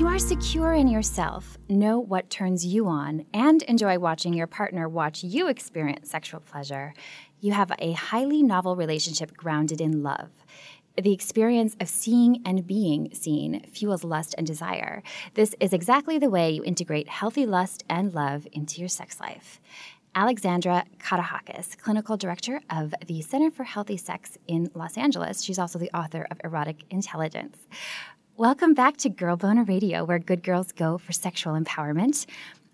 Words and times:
You 0.00 0.08
are 0.08 0.18
secure 0.18 0.72
in 0.72 0.88
yourself, 0.88 1.58
know 1.68 1.98
what 1.98 2.30
turns 2.30 2.64
you 2.64 2.88
on, 2.88 3.26
and 3.34 3.60
enjoy 3.64 3.98
watching 3.98 4.32
your 4.32 4.46
partner 4.46 4.88
watch 4.88 5.22
you 5.22 5.46
experience 5.46 6.08
sexual 6.08 6.40
pleasure, 6.40 6.94
you 7.40 7.52
have 7.52 7.70
a 7.78 7.92
highly 7.92 8.42
novel 8.42 8.76
relationship 8.76 9.36
grounded 9.36 9.78
in 9.78 10.02
love. 10.02 10.30
The 10.96 11.12
experience 11.12 11.76
of 11.80 11.90
seeing 11.90 12.40
and 12.46 12.66
being 12.66 13.12
seen 13.12 13.66
fuels 13.70 14.02
lust 14.02 14.34
and 14.38 14.46
desire. 14.46 15.02
This 15.34 15.54
is 15.60 15.74
exactly 15.74 16.16
the 16.16 16.30
way 16.30 16.50
you 16.50 16.64
integrate 16.64 17.10
healthy 17.10 17.44
lust 17.44 17.84
and 17.90 18.14
love 18.14 18.48
into 18.52 18.80
your 18.80 18.88
sex 18.88 19.20
life. 19.20 19.60
Alexandra 20.14 20.84
Katehakis, 20.98 21.76
clinical 21.76 22.16
director 22.16 22.62
of 22.70 22.94
the 23.06 23.20
Center 23.20 23.50
for 23.50 23.64
Healthy 23.64 23.98
Sex 23.98 24.38
in 24.48 24.70
Los 24.74 24.96
Angeles. 24.96 25.42
She's 25.42 25.58
also 25.58 25.78
the 25.78 25.94
author 25.94 26.26
of 26.30 26.40
Erotic 26.42 26.84
Intelligence. 26.88 27.58
Welcome 28.40 28.72
back 28.72 28.96
to 28.96 29.10
Girl 29.10 29.36
Boner 29.36 29.64
Radio, 29.64 30.02
where 30.02 30.18
good 30.18 30.42
girls 30.42 30.72
go 30.72 30.96
for 30.96 31.12
sexual 31.12 31.60
empowerment. 31.60 32.24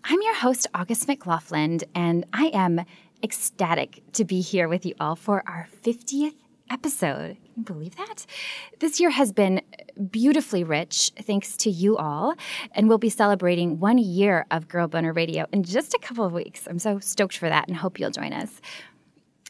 I'm 0.01 0.21
your 0.21 0.35
host, 0.35 0.65
August 0.73 1.09
McLaughlin, 1.09 1.81
and 1.93 2.25
I 2.31 2.51
am 2.53 2.85
ecstatic 3.21 4.01
to 4.13 4.23
be 4.23 4.39
here 4.39 4.69
with 4.69 4.85
you 4.85 4.95
all 4.97 5.17
for 5.17 5.43
our 5.45 5.67
50th 5.83 6.35
episode. 6.71 7.35
Can 7.35 7.53
you 7.57 7.63
believe 7.63 7.97
that? 7.97 8.25
This 8.79 9.01
year 9.01 9.09
has 9.09 9.33
been 9.33 9.61
beautifully 10.09 10.63
rich, 10.63 11.11
thanks 11.23 11.57
to 11.57 11.69
you 11.69 11.97
all, 11.97 12.35
and 12.71 12.87
we'll 12.87 12.97
be 12.97 13.09
celebrating 13.09 13.77
one 13.77 13.97
year 13.97 14.45
of 14.49 14.69
Girl 14.69 14.87
Boner 14.87 15.11
Radio 15.11 15.47
in 15.51 15.63
just 15.63 15.93
a 15.93 15.99
couple 15.99 16.23
of 16.23 16.31
weeks. 16.31 16.65
I'm 16.69 16.79
so 16.79 16.99
stoked 16.99 17.35
for 17.35 17.49
that 17.49 17.67
and 17.67 17.75
hope 17.75 17.99
you'll 17.99 18.09
join 18.09 18.31
us. 18.31 18.61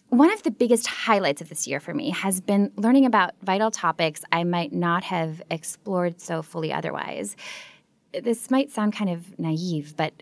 One 0.10 0.32
of 0.32 0.42
the 0.44 0.52
biggest 0.52 0.88
highlights 0.88 1.42
of 1.42 1.50
this 1.50 1.68
year 1.68 1.82
for 1.82 1.94
me 1.94 2.12
has 2.12 2.40
been 2.40 2.72
learning 2.78 3.06
about 3.06 3.32
vital 3.44 3.70
topics 3.70 4.24
I 4.32 4.46
might 4.46 4.72
not 4.72 5.04
have 5.04 5.42
explored 5.52 6.22
so 6.22 6.42
fully 6.42 6.72
otherwise. 6.72 7.36
This 8.14 8.50
might 8.50 8.72
sound 8.72 8.94
kind 8.94 9.10
of 9.10 9.38
naive, 9.38 9.96
but 9.98 10.14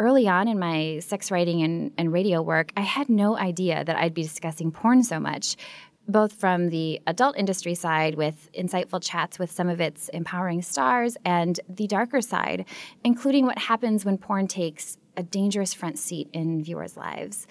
early 0.00 0.26
on 0.26 0.48
in 0.48 0.58
my 0.58 0.98
sex 0.98 1.30
writing 1.30 1.62
and, 1.62 1.92
and 1.96 2.12
radio 2.12 2.42
work, 2.42 2.72
I 2.76 2.80
had 2.80 3.08
no 3.08 3.36
idea 3.36 3.84
that 3.84 3.96
I'd 3.96 4.14
be 4.14 4.22
discussing 4.22 4.72
porn 4.72 5.04
so 5.04 5.20
much, 5.20 5.56
both 6.08 6.32
from 6.32 6.70
the 6.70 7.00
adult 7.06 7.38
industry 7.38 7.76
side 7.76 8.16
with 8.16 8.50
insightful 8.52 9.00
chats 9.00 9.38
with 9.38 9.52
some 9.52 9.68
of 9.68 9.80
its 9.80 10.08
empowering 10.08 10.60
stars 10.60 11.16
and 11.24 11.60
the 11.68 11.86
darker 11.86 12.20
side, 12.20 12.64
including 13.04 13.46
what 13.46 13.58
happens 13.58 14.04
when 14.04 14.18
porn 14.18 14.48
takes 14.48 14.98
a 15.16 15.22
dangerous 15.22 15.72
front 15.72 16.00
seat 16.00 16.28
in 16.32 16.64
viewers' 16.64 16.96
lives. 16.96 17.46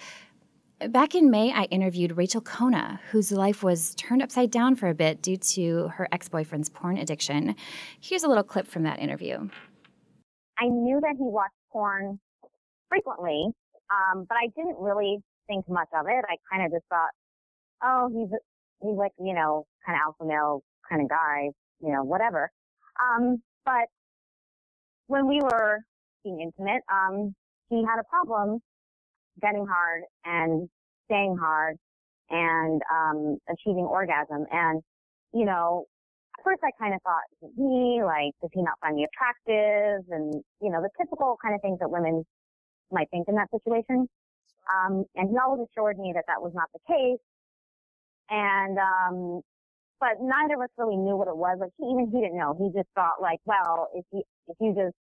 Back 0.88 1.14
in 1.14 1.30
May, 1.30 1.52
I 1.52 1.64
interviewed 1.64 2.16
Rachel 2.16 2.40
Kona, 2.40 2.98
whose 3.10 3.30
life 3.30 3.62
was 3.62 3.94
turned 3.96 4.22
upside 4.22 4.50
down 4.50 4.76
for 4.76 4.88
a 4.88 4.94
bit 4.94 5.20
due 5.20 5.36
to 5.36 5.88
her 5.88 6.08
ex 6.10 6.26
boyfriend's 6.30 6.70
porn 6.70 6.96
addiction. 6.96 7.54
Here's 8.00 8.24
a 8.24 8.28
little 8.28 8.42
clip 8.42 8.66
from 8.66 8.84
that 8.84 8.98
interview. 8.98 9.46
I 10.58 10.68
knew 10.68 10.98
that 11.02 11.16
he 11.18 11.24
watched 11.24 11.52
porn 11.70 12.18
frequently, 12.88 13.48
um, 13.90 14.24
but 14.26 14.36
I 14.36 14.46
didn't 14.56 14.78
really 14.78 15.18
think 15.48 15.68
much 15.68 15.88
of 15.94 16.06
it. 16.08 16.24
I 16.26 16.36
kind 16.50 16.64
of 16.64 16.72
just 16.72 16.86
thought, 16.88 17.10
oh, 17.84 18.08
he's 18.10 18.30
he's 18.80 18.96
like 18.96 19.12
you 19.22 19.34
know 19.34 19.66
kind 19.84 19.98
of 19.98 20.00
alpha 20.06 20.24
male 20.24 20.62
kind 20.88 21.02
of 21.02 21.10
guy, 21.10 21.50
you 21.82 21.92
know, 21.92 22.04
whatever. 22.04 22.50
Um, 22.98 23.42
but 23.66 23.84
when 25.08 25.28
we 25.28 25.40
were 25.42 25.80
being 26.24 26.40
intimate, 26.40 26.80
um, 26.90 27.34
he 27.68 27.84
had 27.84 28.00
a 28.00 28.04
problem 28.08 28.60
getting 29.42 29.66
hard 29.66 30.02
and 30.24 30.68
staying 31.06 31.36
hard 31.40 31.76
and 32.30 32.82
um 32.92 33.38
achieving 33.50 33.84
orgasm. 33.84 34.46
And 34.52 34.82
you 35.34 35.46
know 35.46 35.86
at 36.38 36.44
first 36.44 36.60
I 36.64 36.70
kind 36.80 36.94
of 36.94 37.00
thought 37.02 37.26
me 37.58 38.02
like 38.04 38.32
does 38.42 38.50
he 38.54 38.62
not 38.62 38.78
find 38.80 38.96
me 38.96 39.06
attractive? 39.06 40.04
And 40.10 40.34
you 40.62 40.70
know 40.70 40.82
the 40.82 40.90
typical 41.00 41.36
kind 41.42 41.54
of 41.54 41.62
things 41.62 41.78
that 41.80 41.90
women 41.90 42.24
might 42.92 43.08
think 43.10 43.28
in 43.28 43.36
that 43.36 43.50
situation. 43.52 44.08
Um 44.70 45.04
and 45.16 45.30
he 45.30 45.36
always 45.38 45.66
assured 45.70 45.98
me 45.98 46.12
that 46.14 46.24
that 46.28 46.42
was 46.42 46.52
not 46.54 46.68
the 46.74 46.80
case. 46.88 47.22
And 48.30 48.78
um 48.78 49.42
but 50.00 50.20
neither 50.20 50.54
of 50.56 50.62
us 50.62 50.70
really 50.78 50.96
knew 50.96 51.16
what 51.16 51.28
it 51.28 51.36
was. 51.36 51.58
Like 51.60 51.72
he 51.78 51.86
even 51.86 52.10
he 52.12 52.20
didn't 52.20 52.38
know. 52.38 52.56
He 52.58 52.70
just 52.76 52.88
thought 52.94 53.22
like 53.22 53.40
well 53.46 53.88
if 53.94 54.04
you 54.12 54.22
if 54.48 54.56
you 54.60 54.74
just 54.74 54.96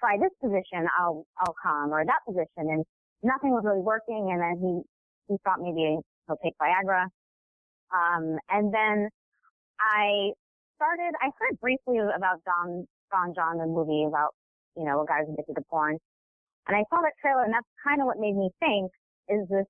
try 0.00 0.16
this 0.18 0.32
position 0.42 0.88
I'll 0.98 1.26
I'll 1.40 1.56
come 1.62 1.92
or 1.92 2.04
that 2.04 2.20
position. 2.26 2.70
And 2.70 2.84
nothing 3.22 3.50
was 3.50 3.62
really 3.64 3.82
working. 3.82 4.30
And 4.32 4.40
then 4.40 4.54
he, 4.60 5.34
he 5.34 5.38
thought 5.44 5.60
maybe 5.60 5.98
he'll 6.26 6.40
take 6.42 6.54
Viagra. 6.60 7.06
Um, 7.92 8.38
and 8.48 8.72
then 8.72 9.08
I 9.80 10.32
started, 10.76 11.12
I 11.20 11.30
heard 11.38 11.58
briefly 11.60 11.98
about 11.98 12.40
Don, 12.44 12.86
Don 13.10 13.34
Jon, 13.34 13.58
the 13.58 13.66
movie 13.66 14.04
about, 14.06 14.30
you 14.76 14.84
know, 14.84 15.02
a 15.02 15.06
guy 15.06 15.20
who's 15.20 15.34
addicted 15.34 15.54
to 15.54 15.64
porn. 15.70 15.98
And 16.68 16.76
I 16.76 16.84
saw 16.90 17.02
that 17.02 17.14
trailer 17.20 17.44
and 17.44 17.52
that's 17.52 17.66
kind 17.84 18.00
of 18.00 18.06
what 18.06 18.18
made 18.18 18.36
me 18.36 18.50
think, 18.60 18.90
is 19.28 19.48
this, 19.48 19.66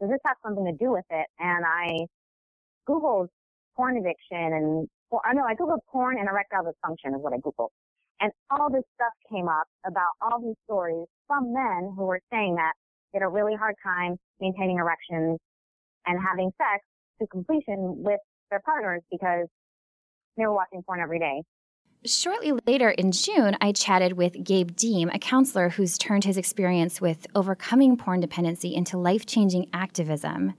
does 0.00 0.10
this 0.10 0.20
have 0.26 0.36
something 0.44 0.66
to 0.66 0.76
do 0.76 0.92
with 0.92 1.06
it? 1.10 1.26
And 1.38 1.64
I 1.64 2.06
Googled 2.88 3.28
porn 3.76 3.96
addiction 3.96 4.52
and, 4.52 4.88
well, 5.10 5.22
I 5.24 5.32
know 5.34 5.44
I 5.48 5.54
Googled 5.54 5.80
porn 5.90 6.18
and 6.18 6.28
erectile 6.28 6.64
dysfunction 6.64 7.14
is 7.16 7.22
what 7.22 7.32
I 7.32 7.38
Googled. 7.38 7.70
And 8.20 8.30
all 8.50 8.70
this 8.70 8.84
stuff 8.94 9.12
came 9.30 9.48
up 9.48 9.66
about 9.86 10.14
all 10.20 10.40
these 10.40 10.56
stories 10.64 11.06
from 11.26 11.52
men 11.52 11.92
who 11.96 12.04
were 12.06 12.20
saying 12.32 12.56
that 12.56 12.72
they 13.12 13.18
had 13.18 13.26
a 13.26 13.28
really 13.28 13.54
hard 13.54 13.74
time 13.82 14.16
maintaining 14.40 14.78
erections 14.78 15.38
and 16.06 16.18
having 16.20 16.50
sex 16.58 16.84
to 17.20 17.26
completion 17.28 18.02
with 18.02 18.20
their 18.50 18.60
partners 18.60 19.02
because 19.10 19.46
they 20.36 20.46
were 20.46 20.54
watching 20.54 20.82
porn 20.82 21.00
every 21.00 21.18
day. 21.18 21.42
Shortly 22.04 22.52
later 22.66 22.90
in 22.90 23.12
June, 23.12 23.56
I 23.60 23.70
chatted 23.70 24.14
with 24.14 24.42
Gabe 24.42 24.74
Deem, 24.74 25.08
a 25.10 25.20
counselor 25.20 25.68
who's 25.68 25.96
turned 25.96 26.24
his 26.24 26.36
experience 26.36 27.00
with 27.00 27.28
overcoming 27.36 27.96
porn 27.96 28.18
dependency 28.18 28.74
into 28.74 28.98
life 28.98 29.24
changing 29.24 29.68
activism. 29.72 30.54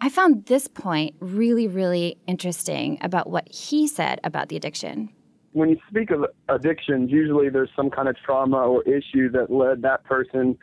I 0.00 0.10
found 0.10 0.46
this 0.46 0.68
point 0.68 1.16
really, 1.18 1.66
really 1.66 2.18
interesting 2.28 2.98
about 3.00 3.28
what 3.28 3.48
he 3.52 3.88
said 3.88 4.20
about 4.22 4.48
the 4.48 4.56
addiction. 4.56 5.08
When 5.54 5.70
you 5.70 5.78
speak 5.90 6.12
of 6.12 6.24
addictions, 6.48 7.10
usually 7.10 7.48
there's 7.48 7.70
some 7.74 7.90
kind 7.90 8.08
of 8.08 8.14
trauma 8.24 8.58
or 8.58 8.84
issue 8.84 9.28
that 9.30 9.50
led 9.50 9.82
that 9.82 10.04
person 10.04 10.56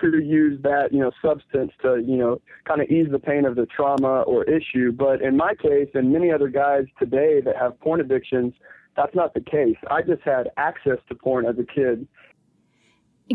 to 0.00 0.18
use 0.22 0.60
that, 0.62 0.92
you 0.92 1.00
know, 1.00 1.10
substance 1.22 1.72
to, 1.82 2.02
you 2.06 2.16
know, 2.16 2.40
kind 2.66 2.80
of 2.80 2.88
ease 2.88 3.08
the 3.10 3.18
pain 3.18 3.44
of 3.44 3.56
the 3.56 3.66
trauma 3.66 4.22
or 4.22 4.44
issue. 4.44 4.92
But 4.92 5.22
in 5.22 5.36
my 5.36 5.54
case 5.54 5.88
and 5.94 6.12
many 6.12 6.30
other 6.30 6.48
guys 6.48 6.84
today 6.98 7.40
that 7.40 7.56
have 7.56 7.78
porn 7.80 8.00
addictions, 8.00 8.54
that's 8.96 9.14
not 9.14 9.34
the 9.34 9.40
case. 9.40 9.76
I 9.90 10.02
just 10.02 10.22
had 10.22 10.50
access 10.56 10.98
to 11.08 11.14
porn 11.14 11.46
as 11.46 11.56
a 11.58 11.64
kid. 11.64 12.06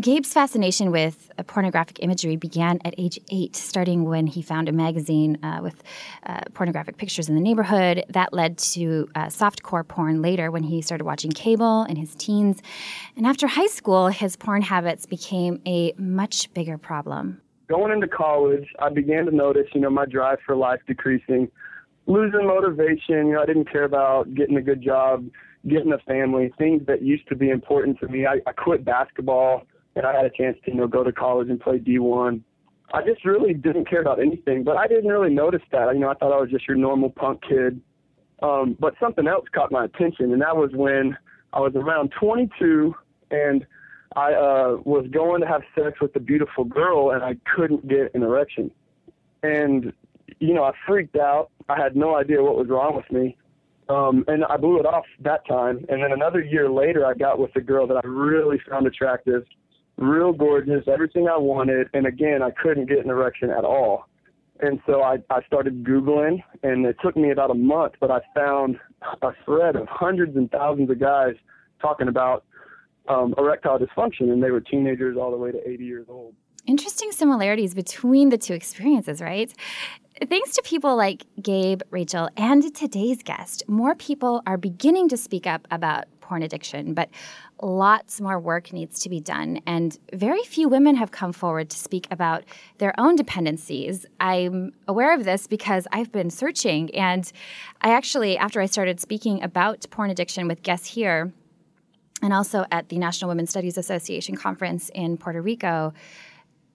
Gabe's 0.00 0.32
fascination 0.32 0.90
with 0.90 1.30
uh, 1.38 1.44
pornographic 1.44 2.02
imagery 2.02 2.34
began 2.34 2.80
at 2.84 2.94
age 2.98 3.20
eight, 3.30 3.54
starting 3.54 4.04
when 4.04 4.26
he 4.26 4.42
found 4.42 4.68
a 4.68 4.72
magazine 4.72 5.38
uh, 5.44 5.60
with 5.62 5.84
uh, 6.26 6.40
pornographic 6.52 6.96
pictures 6.96 7.28
in 7.28 7.36
the 7.36 7.40
neighborhood. 7.40 8.04
That 8.08 8.32
led 8.32 8.58
to 8.58 9.08
uh, 9.14 9.26
softcore 9.26 9.86
porn 9.86 10.20
later 10.20 10.50
when 10.50 10.64
he 10.64 10.82
started 10.82 11.04
watching 11.04 11.30
cable 11.30 11.84
in 11.84 11.94
his 11.94 12.12
teens. 12.16 12.60
And 13.16 13.24
after 13.24 13.46
high 13.46 13.68
school, 13.68 14.08
his 14.08 14.34
porn 14.34 14.62
habits 14.62 15.06
became 15.06 15.60
a 15.64 15.92
much 15.96 16.52
bigger 16.54 16.76
problem. 16.76 17.40
Going 17.68 17.92
into 17.92 18.08
college, 18.08 18.66
I 18.80 18.88
began 18.88 19.26
to 19.26 19.30
notice, 19.30 19.68
you 19.74 19.80
know, 19.80 19.90
my 19.90 20.06
drive 20.06 20.38
for 20.44 20.56
life 20.56 20.80
decreasing, 20.88 21.48
losing 22.06 22.48
motivation. 22.48 23.28
You 23.28 23.34
know, 23.34 23.42
I 23.42 23.46
didn't 23.46 23.70
care 23.70 23.84
about 23.84 24.34
getting 24.34 24.56
a 24.56 24.62
good 24.62 24.82
job, 24.82 25.24
getting 25.68 25.92
a 25.92 25.98
family, 25.98 26.52
things 26.58 26.84
that 26.88 27.02
used 27.02 27.28
to 27.28 27.36
be 27.36 27.48
important 27.48 28.00
to 28.00 28.08
me. 28.08 28.26
I, 28.26 28.40
I 28.44 28.52
quit 28.52 28.84
basketball 28.84 29.62
and 29.96 30.06
I 30.06 30.14
had 30.14 30.24
a 30.24 30.30
chance 30.30 30.56
to 30.64 30.70
you 30.70 30.76
know 30.76 30.86
go 30.86 31.04
to 31.04 31.12
college 31.12 31.48
and 31.48 31.60
play 31.60 31.78
D1. 31.78 32.40
I 32.92 33.02
just 33.02 33.24
really 33.24 33.54
didn't 33.54 33.88
care 33.88 34.00
about 34.00 34.20
anything, 34.20 34.62
but 34.62 34.76
I 34.76 34.86
didn't 34.86 35.10
really 35.10 35.32
notice 35.32 35.62
that. 35.72 35.92
You 35.94 36.00
know, 36.00 36.10
I 36.10 36.14
thought 36.14 36.32
I 36.32 36.40
was 36.40 36.50
just 36.50 36.68
your 36.68 36.76
normal 36.76 37.10
punk 37.10 37.42
kid. 37.48 37.80
Um, 38.42 38.76
but 38.78 38.94
something 39.00 39.26
else 39.26 39.46
caught 39.54 39.72
my 39.72 39.84
attention, 39.84 40.32
and 40.32 40.42
that 40.42 40.56
was 40.56 40.70
when 40.74 41.16
I 41.52 41.60
was 41.60 41.72
around 41.76 42.12
22 42.18 42.94
and 43.30 43.66
I 44.16 44.32
uh, 44.34 44.76
was 44.84 45.06
going 45.10 45.40
to 45.40 45.46
have 45.46 45.62
sex 45.74 46.00
with 46.00 46.14
a 46.14 46.20
beautiful 46.20 46.64
girl, 46.64 47.10
and 47.10 47.22
I 47.22 47.36
couldn't 47.56 47.88
get 47.88 48.14
an 48.14 48.22
erection. 48.22 48.70
And 49.42 49.92
you 50.38 50.54
know, 50.54 50.64
I 50.64 50.72
freaked 50.86 51.16
out. 51.16 51.50
I 51.68 51.80
had 51.80 51.96
no 51.96 52.16
idea 52.16 52.42
what 52.42 52.56
was 52.56 52.68
wrong 52.68 52.96
with 52.96 53.10
me. 53.10 53.36
Um, 53.88 54.24
and 54.28 54.44
I 54.46 54.56
blew 54.56 54.78
it 54.80 54.86
off 54.86 55.04
that 55.20 55.46
time. 55.46 55.84
And 55.88 56.02
then 56.02 56.12
another 56.12 56.40
year 56.40 56.70
later, 56.70 57.04
I 57.04 57.14
got 57.14 57.38
with 57.38 57.54
a 57.56 57.60
girl 57.60 57.86
that 57.86 57.96
I 57.96 58.06
really 58.06 58.58
found 58.68 58.86
attractive, 58.86 59.44
real 59.96 60.32
gorgeous, 60.32 60.84
everything 60.86 61.28
I 61.28 61.36
wanted. 61.36 61.88
And 61.94 62.06
again, 62.06 62.42
I 62.42 62.50
couldn't 62.50 62.88
get 62.88 63.04
an 63.04 63.10
erection 63.10 63.50
at 63.50 63.64
all. 63.64 64.06
And 64.60 64.80
so 64.86 65.02
I, 65.02 65.18
I 65.30 65.42
started 65.46 65.84
Googling, 65.84 66.42
and 66.62 66.86
it 66.86 66.96
took 67.02 67.16
me 67.16 67.30
about 67.30 67.50
a 67.50 67.54
month, 67.54 67.94
but 68.00 68.10
I 68.10 68.20
found 68.34 68.78
a 69.22 69.32
thread 69.44 69.76
of 69.76 69.88
hundreds 69.88 70.36
and 70.36 70.50
thousands 70.50 70.90
of 70.90 71.00
guys 71.00 71.34
talking 71.80 72.08
about 72.08 72.44
um, 73.08 73.34
erectile 73.36 73.78
dysfunction, 73.78 74.32
and 74.32 74.42
they 74.42 74.50
were 74.50 74.60
teenagers 74.60 75.16
all 75.20 75.30
the 75.30 75.36
way 75.36 75.50
to 75.50 75.68
80 75.68 75.84
years 75.84 76.06
old. 76.08 76.34
Interesting 76.66 77.12
similarities 77.12 77.74
between 77.74 78.30
the 78.30 78.38
two 78.38 78.54
experiences, 78.54 79.20
right? 79.20 79.52
Thanks 80.28 80.52
to 80.52 80.62
people 80.62 80.96
like 80.96 81.26
Gabe, 81.42 81.82
Rachel, 81.90 82.30
and 82.36 82.74
today's 82.74 83.22
guest, 83.22 83.64
more 83.68 83.94
people 83.96 84.42
are 84.46 84.56
beginning 84.56 85.08
to 85.08 85.16
speak 85.16 85.46
up 85.46 85.66
about 85.70 86.04
porn 86.24 86.42
addiction, 86.42 86.94
but 86.94 87.10
lots 87.60 88.20
more 88.20 88.40
work 88.40 88.72
needs 88.72 88.98
to 89.00 89.10
be 89.10 89.20
done. 89.20 89.60
And 89.66 89.96
very 90.12 90.42
few 90.42 90.68
women 90.68 90.96
have 90.96 91.10
come 91.10 91.32
forward 91.32 91.68
to 91.70 91.76
speak 91.76 92.08
about 92.10 92.44
their 92.78 92.98
own 92.98 93.14
dependencies. 93.14 94.06
I'm 94.18 94.72
aware 94.88 95.14
of 95.14 95.24
this 95.24 95.46
because 95.46 95.86
I've 95.92 96.10
been 96.10 96.30
searching, 96.30 96.94
and 96.94 97.30
I 97.82 97.90
actually, 97.90 98.38
after 98.38 98.60
I 98.60 98.66
started 98.66 99.00
speaking 99.00 99.42
about 99.42 99.84
porn 99.90 100.10
addiction 100.10 100.48
with 100.48 100.62
guests 100.62 100.88
here, 100.88 101.32
and 102.22 102.32
also 102.32 102.64
at 102.72 102.88
the 102.88 102.96
National 102.96 103.28
Women's 103.28 103.50
Studies 103.50 103.76
Association 103.76 104.34
conference 104.34 104.90
in 104.94 105.18
Puerto 105.18 105.42
Rico, 105.42 105.92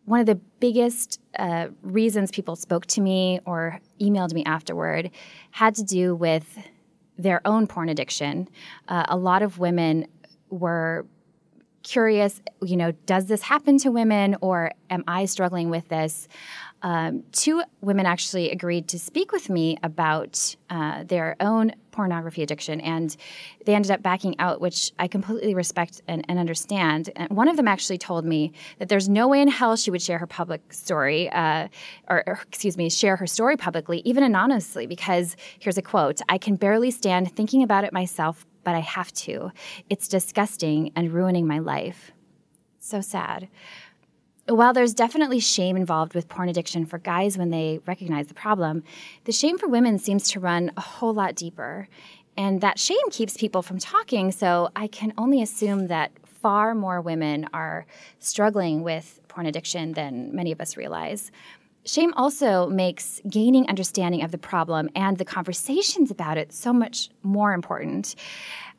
one 0.06 0.20
of 0.20 0.28
the 0.28 0.40
biggest 0.60 1.20
uh, 1.38 1.70
reasons 1.82 2.30
people 2.32 2.56
spoke 2.56 2.86
to 2.88 3.02
me 3.02 3.40
or 3.46 3.80
emailed 4.00 4.34
me 4.34 4.44
afterward 4.46 5.10
had 5.52 5.74
to 5.76 5.84
do 5.84 6.16
with 6.16 6.58
their 7.20 7.46
own 7.46 7.68
porn 7.68 7.90
addiction. 7.90 8.48
Uh, 8.88 9.06
a 9.10 9.18
lot 9.18 9.42
of 9.42 9.60
women 9.60 10.08
were 10.50 11.06
curious, 11.84 12.42
you 12.62 12.78
know, 12.78 12.92
does 13.06 13.26
this 13.26 13.42
happen 13.42 13.78
to 13.80 13.90
women 13.90 14.36
or 14.42 14.72
am 14.90 15.04
I 15.08 15.26
struggling 15.26 15.70
with 15.70 15.88
this? 15.90 16.28
Um, 16.82 17.24
two 17.32 17.62
women 17.82 18.06
actually 18.06 18.52
agreed 18.52 18.88
to 18.90 19.00
speak 19.00 19.32
with 19.32 19.50
me 19.50 19.78
about 19.84 20.56
uh, 20.70 21.04
their 21.04 21.36
own 21.42 21.74
pornography 21.92 22.42
addiction, 22.42 22.80
and 22.80 23.18
they 23.66 23.76
ended 23.76 23.92
up 23.92 24.02
backing 24.02 24.40
out, 24.40 24.62
which 24.62 24.94
I 24.98 25.10
completely 25.10 25.54
respect 25.54 26.02
and, 26.08 26.24
and, 26.30 26.40
understand. 26.40 27.10
And 27.18 27.30
one 27.32 27.50
of 27.50 27.58
them 27.58 27.68
actually 27.68 27.98
told 27.98 28.24
me 28.24 28.54
that 28.78 28.88
there's 28.88 29.10
no 29.10 29.28
way 29.28 29.42
in 29.42 29.50
hell 29.50 29.76
she 29.76 29.92
would 29.92 30.02
share 30.02 30.18
her 30.20 30.28
public 30.28 30.72
story, 30.72 31.30
uh, 31.32 31.68
or, 32.08 32.24
or 32.26 32.40
excuse 32.48 32.78
me, 32.78 32.90
share 32.90 33.18
her 33.18 33.28
story 33.28 33.58
publicly, 33.58 34.02
even 34.06 34.24
anonymously, 34.24 34.88
because 34.88 35.36
here's 35.60 35.78
a 35.78 35.82
quote 35.82 36.22
I 36.30 36.38
can 36.38 36.56
barely 36.56 36.92
stand 36.92 37.36
thinking 37.36 37.62
about 37.62 37.84
it 37.84 37.92
myself, 37.92 38.46
but 38.70 38.76
I 38.76 38.82
have 38.82 39.12
to. 39.14 39.52
It's 39.90 40.08
disgusting 40.08 40.92
and 40.96 41.12
ruining 41.12 41.48
my 41.48 41.58
life. 41.58 42.12
So 42.78 43.02
sad. 43.02 43.48
While 44.48 44.74
there's 44.74 44.94
definitely 44.94 45.40
shame 45.40 45.76
involved 45.76 46.14
with 46.14 46.30
porn 46.30 46.50
addiction 46.50 46.86
for 46.86 47.00
guys 47.00 47.36
when 47.36 47.50
they 47.50 47.80
recognize 47.88 48.28
the 48.28 48.36
problem, 48.36 48.84
the 49.24 49.32
shame 49.32 49.58
for 49.58 49.68
women 49.68 49.98
seems 49.98 50.30
to 50.30 50.40
run 50.40 50.72
a 50.78 50.82
whole 50.82 51.16
lot 51.16 51.34
deeper. 51.34 51.88
And 52.38 52.62
that 52.62 52.78
shame 52.78 53.10
keeps 53.10 53.38
people 53.38 53.64
from 53.64 53.80
talking, 53.80 54.32
so 54.32 54.70
I 54.76 54.86
can 54.86 55.14
only 55.18 55.42
assume 55.42 55.88
that 55.88 56.12
far 56.24 56.76
more 56.76 57.02
women 57.02 57.50
are 57.52 57.88
struggling 58.20 58.84
with 58.84 59.20
porn 59.30 59.48
addiction 59.48 59.94
than 59.94 60.36
many 60.36 60.52
of 60.52 60.62
us 60.62 60.78
realize. 60.78 61.32
Shame 61.86 62.14
also 62.18 62.68
makes 62.68 63.22
gaining 63.30 63.68
understanding 63.68 64.22
of 64.22 64.32
the 64.32 64.38
problem 64.38 64.90
and 64.96 65.18
the 65.18 65.26
conversations 65.26 66.12
about 66.12 66.38
it 66.38 66.52
so 66.52 66.74
much 66.74 67.10
more 67.24 67.54
important. 67.54 68.16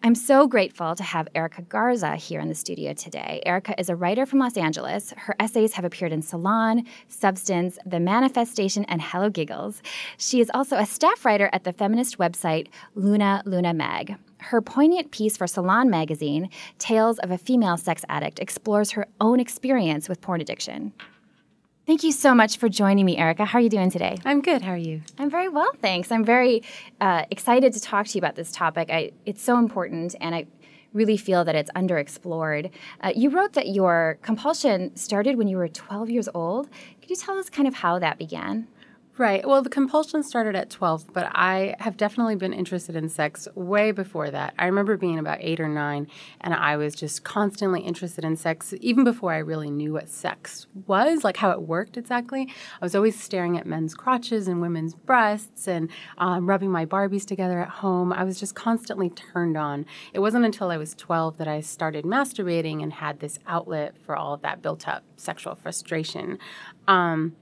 I'm 0.02 0.14
so 0.14 0.47
grateful 0.47 0.94
to 0.94 1.02
have 1.02 1.29
Erica 1.35 1.62
Garza 1.62 2.17
here 2.17 2.41
in 2.41 2.49
the 2.49 2.55
studio 2.55 2.93
today. 2.93 3.43
Erica 3.44 3.79
is 3.79 3.88
a 3.88 3.97
writer 3.97 4.26
from 4.26 4.38
Los 4.38 4.56
Angeles. 4.56 5.12
Her 5.17 5.35
essays 5.38 5.75
have 5.75 5.85
appeared 5.85 6.12
in 6.12 6.23
Salon, 6.23 6.85
Substance, 7.08 7.79
The 7.85 8.00
Manifest-Station, 8.00 8.85
and 8.85 9.02
Hello 9.02 9.29
Giggles. 9.29 9.82
She 10.17 10.41
is 10.41 10.50
also 10.55 10.76
a 10.76 10.87
staff 10.87 11.25
writer 11.25 11.50
at 11.52 11.64
the 11.64 11.73
feminist 11.73 12.19
website 12.19 12.69
Luna 12.94 13.43
Luna 13.44 13.75
Mag. 13.75 14.17
Her 14.38 14.62
poignant 14.62 15.11
piece 15.11 15.37
for 15.37 15.47
Salon 15.47 15.91
magazine, 15.91 16.49
Tales 16.79 17.19
of 17.19 17.31
a 17.31 17.38
Female 17.38 17.76
Sex 17.76 18.05
Addict, 18.08 18.38
explores 18.38 18.93
her 18.93 19.06
own 19.20 19.38
experience 19.41 20.08
with 20.08 20.23
porn 20.23 20.41
addiction. 20.41 20.93
Thank 21.91 22.05
you 22.05 22.13
so 22.13 22.37
much 22.37 22.59
for 22.59 22.69
joining 22.69 23.05
me, 23.05 23.17
Erica. 23.17 23.45
How 23.45 23.59
are 23.59 23.63
you 23.63 23.69
doing 23.69 23.91
today? 23.91 24.17
I'm 24.25 24.43
good. 24.43 24.63
How 24.63 24.71
are 24.75 24.77
you? 24.77 25.03
I'm 25.19 25.29
very 25.29 25.49
well, 25.49 25.73
thanks. 25.83 26.13
I'm 26.13 26.25
very 26.25 26.63
uh, 27.01 27.25
excited 27.33 27.73
to 27.73 27.81
talk 27.81 28.07
to 28.07 28.15
you 28.15 28.21
about 28.21 28.37
this 28.37 28.53
topic. 28.53 28.91
I, 28.93 29.11
it's 29.27 29.43
so 29.43 29.59
important, 29.59 30.15
and 30.21 30.33
I 30.33 30.47
really 30.93 31.17
feel 31.17 31.45
that 31.45 31.57
it's 31.57 31.69
underexplored. 31.73 32.71
Uh, 33.01 33.13
you 33.17 33.29
wrote 33.31 33.55
that 33.55 33.71
your 33.71 34.21
compulsion 34.23 34.95
started 34.95 35.37
when 35.37 35.49
you 35.49 35.57
were 35.57 35.67
12 35.67 36.11
years 36.11 36.29
old. 36.33 36.69
Could 37.01 37.11
you 37.11 37.17
tell 37.17 37.37
us 37.37 37.51
kind 37.51 37.67
of 37.67 37.75
how 37.75 37.99
that 37.99 38.19
began? 38.19 38.69
Right. 39.21 39.47
Well, 39.47 39.61
the 39.61 39.69
compulsion 39.69 40.23
started 40.23 40.57
at 40.57 40.71
12, 40.71 41.13
but 41.13 41.31
I 41.33 41.77
have 41.79 41.99
definitely 41.99 42.37
been 42.37 42.55
interested 42.55 42.97
in 42.97 43.11
sex 43.11 43.47
way 43.55 43.93
before 43.93 44.31
that. 44.31 44.55
I 44.59 44.65
remember 44.65 44.97
being 44.97 45.19
about 45.19 45.37
eight 45.43 45.61
or 45.61 45.69
nine, 45.69 46.07
and 46.41 46.55
I 46.55 46.79
was 46.79 46.95
just 46.95 47.23
constantly 47.23 47.83
interested 47.83 48.25
in 48.25 48.35
sex, 48.37 48.73
even 48.81 49.05
before 49.05 49.35
I 49.35 49.41
really 49.41 49.69
knew 49.69 49.93
what 49.93 50.09
sex 50.09 50.69
was, 50.87 51.23
like 51.23 51.37
how 51.37 51.51
it 51.51 51.61
worked 51.61 51.99
exactly. 51.99 52.49
I 52.81 52.83
was 52.83 52.95
always 52.95 53.21
staring 53.21 53.59
at 53.59 53.67
men's 53.67 53.95
crotches 53.95 54.49
and 54.49 54.63
women's 54.63 54.95
breasts 54.95 55.69
and 55.69 55.91
um, 56.17 56.49
rubbing 56.49 56.71
my 56.71 56.87
Barbies 56.87 57.27
together 57.27 57.61
at 57.61 57.69
home. 57.69 58.15
I 58.15 58.25
was 58.25 58.41
just 58.41 58.55
constantly 58.55 59.11
turned 59.11 59.59
on. 59.59 59.85
It 60.15 60.21
wasn't 60.21 60.47
until 60.47 60.71
I 60.71 60.79
was 60.79 60.95
12 60.95 61.37
that 61.37 61.47
I 61.47 61.61
started 61.61 62.07
masturbating 62.07 62.83
and 62.83 62.95
had 62.95 63.21
this 63.21 63.39
outlet 63.47 63.99
for 63.99 64.17
all 64.17 64.33
of 64.33 64.41
that 64.41 64.63
built 64.63 64.89
up 64.89 65.03
sexual 65.19 65.57
frustration. 65.57 66.39
Um, 66.89 67.37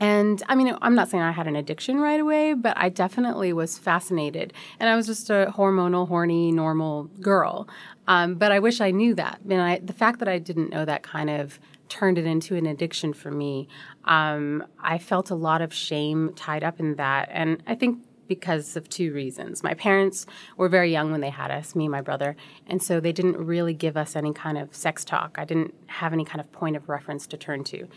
and 0.00 0.42
I 0.48 0.54
mean, 0.54 0.76
I'm 0.80 0.94
not 0.94 1.08
saying 1.08 1.22
I 1.22 1.32
had 1.32 1.46
an 1.46 1.56
addiction 1.56 2.00
right 2.00 2.20
away, 2.20 2.54
but 2.54 2.76
I 2.76 2.88
definitely 2.88 3.52
was 3.52 3.78
fascinated. 3.78 4.52
And 4.78 4.88
I 4.88 4.94
was 4.94 5.06
just 5.06 5.28
a 5.28 5.52
hormonal, 5.56 6.06
horny, 6.06 6.52
normal 6.52 7.04
girl. 7.20 7.68
Um, 8.06 8.36
but 8.36 8.52
I 8.52 8.60
wish 8.60 8.80
I 8.80 8.90
knew 8.92 9.14
that. 9.16 9.40
And 9.48 9.60
I, 9.60 9.78
the 9.78 9.92
fact 9.92 10.20
that 10.20 10.28
I 10.28 10.38
didn't 10.38 10.70
know 10.70 10.84
that 10.84 11.02
kind 11.02 11.30
of 11.30 11.58
turned 11.88 12.18
it 12.18 12.26
into 12.26 12.54
an 12.54 12.66
addiction 12.66 13.12
for 13.12 13.30
me. 13.30 13.66
Um, 14.04 14.64
I 14.80 14.98
felt 14.98 15.30
a 15.30 15.34
lot 15.34 15.62
of 15.62 15.72
shame 15.72 16.32
tied 16.36 16.62
up 16.62 16.78
in 16.78 16.96
that. 16.96 17.28
And 17.32 17.62
I 17.66 17.74
think 17.74 17.98
because 18.28 18.76
of 18.76 18.88
two 18.88 19.12
reasons. 19.12 19.62
My 19.62 19.74
parents 19.74 20.26
were 20.56 20.68
very 20.68 20.92
young 20.92 21.10
when 21.10 21.22
they 21.22 21.30
had 21.30 21.50
us, 21.50 21.74
me 21.74 21.86
and 21.86 21.92
my 21.92 22.02
brother, 22.02 22.36
and 22.66 22.82
so 22.82 23.00
they 23.00 23.10
didn't 23.10 23.38
really 23.38 23.74
give 23.74 23.96
us 23.96 24.14
any 24.14 24.32
kind 24.32 24.58
of 24.58 24.74
sex 24.74 25.04
talk. 25.04 25.36
I 25.38 25.44
didn't 25.44 25.74
have 25.86 26.12
any 26.12 26.24
kind 26.24 26.40
of 26.40 26.52
point 26.52 26.76
of 26.76 26.88
reference 26.88 27.26
to 27.28 27.36
turn 27.36 27.64
to. 27.64 27.88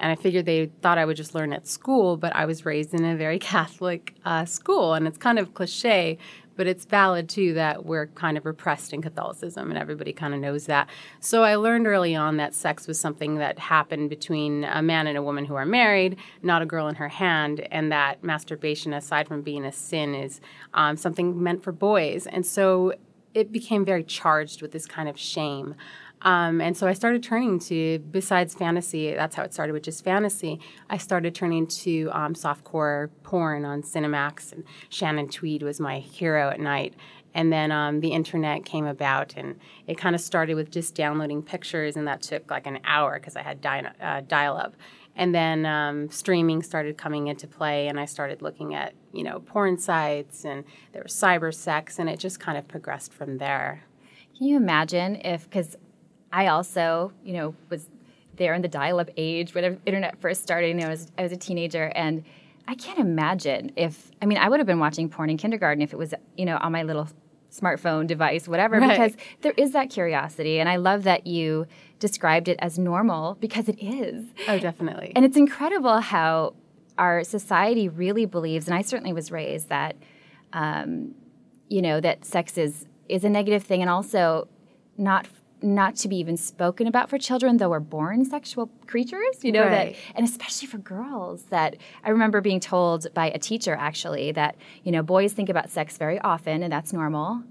And 0.00 0.10
I 0.10 0.16
figured 0.16 0.46
they 0.46 0.66
thought 0.82 0.98
I 0.98 1.04
would 1.04 1.16
just 1.16 1.34
learn 1.34 1.52
at 1.52 1.66
school, 1.66 2.16
but 2.16 2.34
I 2.34 2.46
was 2.46 2.64
raised 2.64 2.94
in 2.94 3.04
a 3.04 3.16
very 3.16 3.38
Catholic 3.52 4.14
uh, 4.24 4.44
school. 4.44 4.94
And 4.94 5.06
it's 5.06 5.18
kind 5.18 5.38
of 5.38 5.54
cliche, 5.54 6.18
but 6.56 6.66
it's 6.66 6.84
valid 6.84 7.28
too 7.28 7.54
that 7.54 7.86
we're 7.86 8.08
kind 8.08 8.36
of 8.36 8.44
repressed 8.44 8.92
in 8.92 9.00
Catholicism, 9.00 9.70
and 9.70 9.78
everybody 9.78 10.12
kind 10.12 10.34
of 10.34 10.40
knows 10.40 10.66
that. 10.66 10.90
So 11.18 11.42
I 11.42 11.54
learned 11.54 11.86
early 11.86 12.14
on 12.14 12.36
that 12.36 12.54
sex 12.54 12.86
was 12.86 13.00
something 13.00 13.36
that 13.36 13.58
happened 13.58 14.10
between 14.10 14.64
a 14.64 14.82
man 14.82 15.06
and 15.06 15.16
a 15.16 15.22
woman 15.22 15.46
who 15.46 15.54
are 15.54 15.64
married, 15.64 16.18
not 16.42 16.60
a 16.60 16.66
girl 16.66 16.88
in 16.88 16.96
her 16.96 17.08
hand, 17.08 17.66
and 17.70 17.90
that 17.92 18.22
masturbation, 18.22 18.92
aside 18.92 19.26
from 19.26 19.40
being 19.40 19.64
a 19.64 19.72
sin, 19.72 20.14
is 20.14 20.42
um, 20.74 20.98
something 20.98 21.42
meant 21.42 21.62
for 21.62 21.72
boys. 21.72 22.26
And 22.26 22.44
so 22.44 22.92
it 23.32 23.52
became 23.52 23.84
very 23.84 24.04
charged 24.04 24.60
with 24.60 24.72
this 24.72 24.86
kind 24.86 25.08
of 25.08 25.18
shame. 25.18 25.74
Um, 26.22 26.60
and 26.60 26.76
so 26.76 26.86
I 26.86 26.92
started 26.92 27.22
turning 27.22 27.58
to, 27.60 27.98
besides 28.10 28.54
fantasy, 28.54 29.14
that's 29.14 29.34
how 29.34 29.42
it 29.42 29.54
started, 29.54 29.72
which 29.72 29.88
is 29.88 30.00
fantasy. 30.00 30.60
I 30.90 30.98
started 30.98 31.34
turning 31.34 31.66
to 31.66 32.10
um, 32.12 32.34
softcore 32.34 33.08
porn 33.22 33.64
on 33.64 33.82
Cinemax, 33.82 34.52
and 34.52 34.64
Shannon 34.90 35.28
Tweed 35.28 35.62
was 35.62 35.80
my 35.80 35.98
hero 35.98 36.50
at 36.50 36.60
night. 36.60 36.94
And 37.32 37.52
then 37.52 37.70
um, 37.70 38.00
the 38.00 38.08
internet 38.08 38.64
came 38.64 38.86
about, 38.86 39.34
and 39.36 39.58
it 39.86 39.96
kind 39.96 40.14
of 40.14 40.20
started 40.20 40.54
with 40.54 40.70
just 40.70 40.94
downloading 40.94 41.42
pictures, 41.42 41.96
and 41.96 42.06
that 42.06 42.22
took 42.22 42.50
like 42.50 42.66
an 42.66 42.80
hour 42.84 43.14
because 43.14 43.36
I 43.36 43.42
had 43.42 43.64
uh, 44.00 44.20
dial 44.26 44.56
up. 44.56 44.74
And 45.16 45.34
then 45.34 45.66
um, 45.66 46.10
streaming 46.10 46.62
started 46.62 46.96
coming 46.96 47.28
into 47.28 47.46
play, 47.46 47.88
and 47.88 48.00
I 48.00 48.04
started 48.04 48.42
looking 48.42 48.74
at 48.74 48.94
you 49.12 49.22
know 49.22 49.40
porn 49.40 49.78
sites, 49.78 50.44
and 50.44 50.64
there 50.92 51.02
was 51.02 51.12
cyber 51.12 51.54
sex, 51.54 51.98
and 51.98 52.10
it 52.10 52.18
just 52.18 52.40
kind 52.40 52.58
of 52.58 52.66
progressed 52.66 53.12
from 53.12 53.38
there. 53.38 53.84
Can 54.36 54.46
you 54.46 54.56
imagine 54.56 55.16
if 55.16 55.44
because 55.44 55.76
I 56.32 56.46
also, 56.46 57.12
you 57.24 57.32
know, 57.32 57.54
was 57.68 57.88
there 58.36 58.54
in 58.54 58.62
the 58.62 58.68
dial-up 58.68 59.10
age 59.16 59.54
when 59.54 59.64
the 59.64 59.78
internet 59.86 60.20
first 60.20 60.42
started. 60.42 60.68
You 60.68 60.74
know, 60.74 60.86
I 60.86 60.90
was, 60.90 61.12
I 61.18 61.22
was 61.22 61.32
a 61.32 61.36
teenager, 61.36 61.92
and 61.94 62.24
I 62.66 62.74
can't 62.74 62.98
imagine 62.98 63.72
if 63.76 64.10
I 64.22 64.26
mean 64.26 64.38
I 64.38 64.48
would 64.48 64.60
have 64.60 64.66
been 64.66 64.78
watching 64.78 65.08
porn 65.08 65.30
in 65.30 65.36
kindergarten 65.36 65.82
if 65.82 65.92
it 65.92 65.96
was 65.96 66.14
you 66.36 66.44
know 66.44 66.56
on 66.60 66.72
my 66.72 66.82
little 66.82 67.08
smartphone 67.50 68.06
device, 68.06 68.46
whatever, 68.46 68.78
right. 68.78 68.90
because 68.90 69.16
there 69.42 69.54
is 69.56 69.72
that 69.72 69.90
curiosity, 69.90 70.60
and 70.60 70.68
I 70.68 70.76
love 70.76 71.02
that 71.04 71.26
you 71.26 71.66
described 71.98 72.48
it 72.48 72.58
as 72.60 72.78
normal 72.78 73.36
because 73.40 73.68
it 73.68 73.82
is. 73.82 74.24
Oh, 74.48 74.58
definitely. 74.58 75.12
And 75.16 75.24
it's 75.24 75.36
incredible 75.36 75.98
how 75.98 76.54
our 76.96 77.24
society 77.24 77.88
really 77.88 78.24
believes, 78.24 78.68
and 78.68 78.74
I 78.74 78.82
certainly 78.82 79.12
was 79.12 79.32
raised 79.32 79.68
that, 79.68 79.96
um, 80.52 81.14
you 81.68 81.82
know, 81.82 82.00
that 82.00 82.24
sex 82.24 82.56
is 82.56 82.86
is 83.08 83.24
a 83.24 83.28
negative 83.28 83.64
thing, 83.64 83.80
and 83.80 83.90
also 83.90 84.48
not 84.96 85.26
not 85.62 85.96
to 85.96 86.08
be 86.08 86.16
even 86.16 86.36
spoken 86.36 86.86
about 86.86 87.10
for 87.10 87.18
children, 87.18 87.56
though 87.58 87.68
we're 87.70 87.80
born 87.80 88.24
sexual 88.24 88.70
creatures, 88.86 89.42
you 89.42 89.52
know, 89.52 89.62
Right. 89.64 89.94
that, 89.94 90.16
and 90.16 90.24
especially 90.26 90.66
for 90.68 90.78
girls. 90.78 91.42
That 91.50 91.76
I 92.04 92.10
remember 92.10 92.40
being 92.40 92.60
told 92.60 93.12
by 93.14 93.30
a 93.30 93.38
teacher 93.38 93.74
actually 93.78 94.32
that, 94.32 94.56
you 94.84 94.92
know, 94.92 95.02
boys 95.02 95.32
think 95.32 95.48
about 95.48 95.70
sex 95.70 95.96
very 95.98 96.18
often 96.20 96.62
and 96.62 96.72
that's 96.72 96.92
normal. 96.92 97.42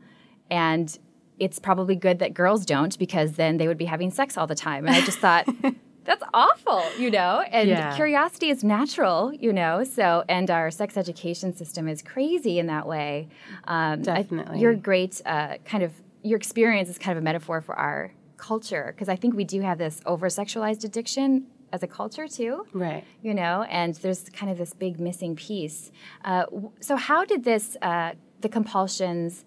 And 0.50 0.98
it's 1.40 1.60
probably 1.60 1.96
good 1.96 2.20
that 2.20 2.34
girls 2.34 2.66
don't 2.66 2.98
because 3.00 3.34
then 3.34 3.58
they 3.58 3.68
would 3.68 3.78
be 3.78 3.86
having 3.86 4.12
sex 4.12 4.38
all 4.38 4.48
the 4.48 4.56
time. 4.56 4.86
And 4.86 4.96
I 4.96 5.02
just 5.02 5.20
thought, 5.20 5.48
that's 6.06 6.24
awful, 6.34 6.84
you 6.98 7.12
know? 7.12 7.42
And 7.52 7.70
Yeah. 7.70 7.96
curiosity 7.96 8.50
is 8.50 8.64
natural, 8.64 9.32
you 9.34 9.54
know? 9.54 9.84
So, 9.84 10.24
and 10.28 10.50
our 10.50 10.72
sex 10.72 10.98
education 10.98 11.54
system 11.56 11.88
is 11.88 12.02
crazy 12.02 12.60
in 12.60 12.66
that 12.68 12.88
way. 12.88 13.28
Um, 13.66 14.00
I- 14.00 14.24
Definitely. 14.24 14.60
your 14.60 14.74
great 14.74 15.22
uh, 15.26 15.58
kind 15.66 15.84
of 15.84 15.94
your 16.24 16.38
experience 16.38 16.90
is 16.90 16.98
kind 16.98 17.18
of 17.18 17.22
a 17.22 17.26
metaphor 17.26 17.62
for 17.62 17.76
our 17.76 18.12
culture 18.38 18.94
because 18.96 19.10
I 19.10 19.16
think 19.16 19.36
we 19.36 19.44
do 19.44 19.62
have 19.62 19.78
this 19.78 20.02
over 20.06 20.28
sexualized 20.28 20.84
addiction 20.84 21.48
as 21.72 21.84
a 21.84 21.88
culture 21.88 22.28
too. 22.28 22.66
Right. 22.74 23.04
You 23.22 23.34
know, 23.34 23.64
and 23.64 23.96
there's 23.96 24.30
kind 24.30 24.52
of 24.52 24.58
this 24.58 24.74
big 24.74 25.00
missing 25.00 25.36
piece. 25.36 25.92
Uh, 26.24 26.46
so, 26.80 26.96
how 26.96 27.26
did 27.26 27.44
this, 27.44 27.78
uh, 27.82 28.14
the 28.42 28.50
compulsions 28.50 29.46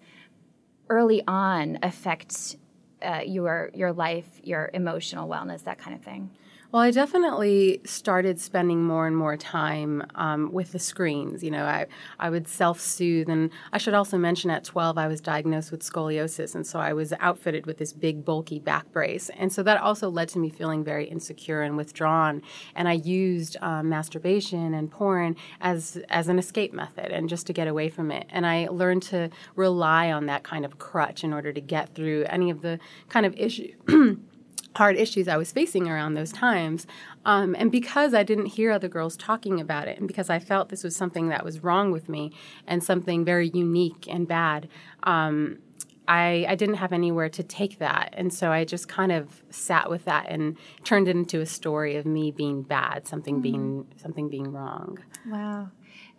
early 0.89 1.23
on 1.27 1.79
affect 1.83 2.57
uh, 3.01 3.21
your 3.25 3.69
your 3.73 3.91
life, 3.91 4.39
your 4.43 4.69
emotional 4.73 5.27
wellness, 5.27 5.63
that 5.63 5.77
kind 5.77 5.95
of 5.95 6.03
thing? 6.03 6.29
Well, 6.73 6.81
I 6.81 6.89
definitely 6.89 7.81
started 7.85 8.39
spending 8.39 8.83
more 8.83 9.05
and 9.05 9.15
more 9.15 9.37
time 9.37 10.01
um, 10.15 10.51
with 10.51 10.71
the 10.71 10.79
screens. 10.79 11.43
You 11.43 11.51
know, 11.51 11.65
I, 11.65 11.85
I 12.17 12.31
would 12.31 12.47
self 12.47 12.79
soothe. 12.79 13.29
And 13.29 13.51
I 13.71 13.77
should 13.77 13.93
also 13.93 14.17
mention 14.17 14.49
at 14.49 14.63
12, 14.63 14.97
I 14.97 15.05
was 15.05 15.21
diagnosed 15.21 15.69
with 15.69 15.83
scoliosis. 15.83 16.55
And 16.55 16.65
so 16.65 16.79
I 16.79 16.93
was 16.93 17.13
outfitted 17.19 17.67
with 17.67 17.77
this 17.77 17.93
big, 17.93 18.25
bulky 18.25 18.57
back 18.57 18.91
brace. 18.91 19.29
And 19.37 19.53
so 19.53 19.61
that 19.61 19.79
also 19.81 20.09
led 20.09 20.29
to 20.29 20.39
me 20.39 20.49
feeling 20.49 20.83
very 20.83 21.05
insecure 21.05 21.61
and 21.61 21.77
withdrawn. 21.77 22.41
And 22.73 22.87
I 22.87 22.93
used 22.93 23.55
um, 23.61 23.89
masturbation 23.89 24.73
and 24.73 24.89
porn 24.89 25.35
as, 25.61 26.01
as 26.09 26.27
an 26.27 26.39
escape 26.39 26.73
method 26.73 27.11
and 27.11 27.29
just 27.29 27.45
to 27.45 27.53
get 27.53 27.67
away 27.67 27.89
from 27.89 28.09
it. 28.09 28.25
And 28.31 28.47
I 28.47 28.67
learned 28.71 29.03
to 29.03 29.29
rely 29.55 30.11
on 30.11 30.25
that 30.25 30.43
kind 30.43 30.65
of 30.65 30.79
crutch 30.79 31.23
in 31.23 31.33
order 31.33 31.53
to 31.53 31.61
get 31.61 31.93
through 31.93 32.25
any 32.29 32.49
of 32.49 32.63
the 32.63 32.79
kind 33.09 33.27
of 33.27 33.35
issue. 33.37 33.75
hard 34.75 34.97
issues 34.97 35.27
I 35.27 35.37
was 35.37 35.51
facing 35.51 35.87
around 35.87 36.13
those 36.13 36.31
times. 36.31 36.87
Um, 37.25 37.55
and 37.57 37.71
because 37.71 38.13
I 38.13 38.23
didn't 38.23 38.47
hear 38.47 38.71
other 38.71 38.87
girls 38.87 39.15
talking 39.15 39.59
about 39.61 39.87
it, 39.87 39.97
and 39.97 40.07
because 40.07 40.29
I 40.29 40.39
felt 40.39 40.69
this 40.69 40.83
was 40.83 40.95
something 40.95 41.29
that 41.29 41.45
was 41.45 41.63
wrong 41.63 41.91
with 41.91 42.09
me 42.09 42.31
and 42.67 42.83
something 42.83 43.23
very 43.23 43.49
unique 43.49 44.07
and 44.09 44.27
bad, 44.27 44.67
um, 45.03 45.59
I, 46.07 46.45
I 46.49 46.55
didn't 46.55 46.75
have 46.75 46.91
anywhere 46.91 47.29
to 47.29 47.43
take 47.43 47.79
that. 47.79 48.13
And 48.17 48.33
so 48.33 48.51
I 48.51 48.65
just 48.65 48.87
kind 48.87 49.11
of 49.11 49.43
sat 49.49 49.89
with 49.89 50.05
that 50.05 50.25
and 50.27 50.57
turned 50.83 51.07
it 51.07 51.15
into 51.15 51.39
a 51.39 51.45
story 51.45 51.95
of 51.95 52.05
me 52.05 52.31
being 52.31 52.61
bad, 52.61 53.07
something 53.07 53.41
being 53.41 53.87
something 53.95 54.27
being 54.27 54.51
wrong. 54.51 54.99
Wow. 55.25 55.69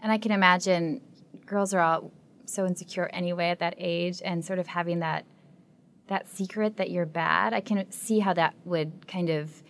And 0.02 0.10
I 0.10 0.16
can 0.16 0.32
imagine 0.32 1.02
girls 1.44 1.74
are 1.74 1.80
all 1.80 2.12
so 2.46 2.66
insecure 2.66 3.10
anyway 3.12 3.48
at 3.48 3.58
that 3.58 3.74
age 3.76 4.22
and 4.24 4.44
sort 4.44 4.58
of 4.58 4.66
having 4.68 5.00
that 5.00 5.26
that 6.08 6.28
secret 6.28 6.76
that 6.76 6.90
you're 6.90 7.06
bad. 7.06 7.54
I 7.54 7.60
can 7.60 7.90
see 7.90 8.18
how 8.18 8.34
that 8.34 8.54
would 8.64 9.06
kind 9.06 9.30
of 9.30 9.62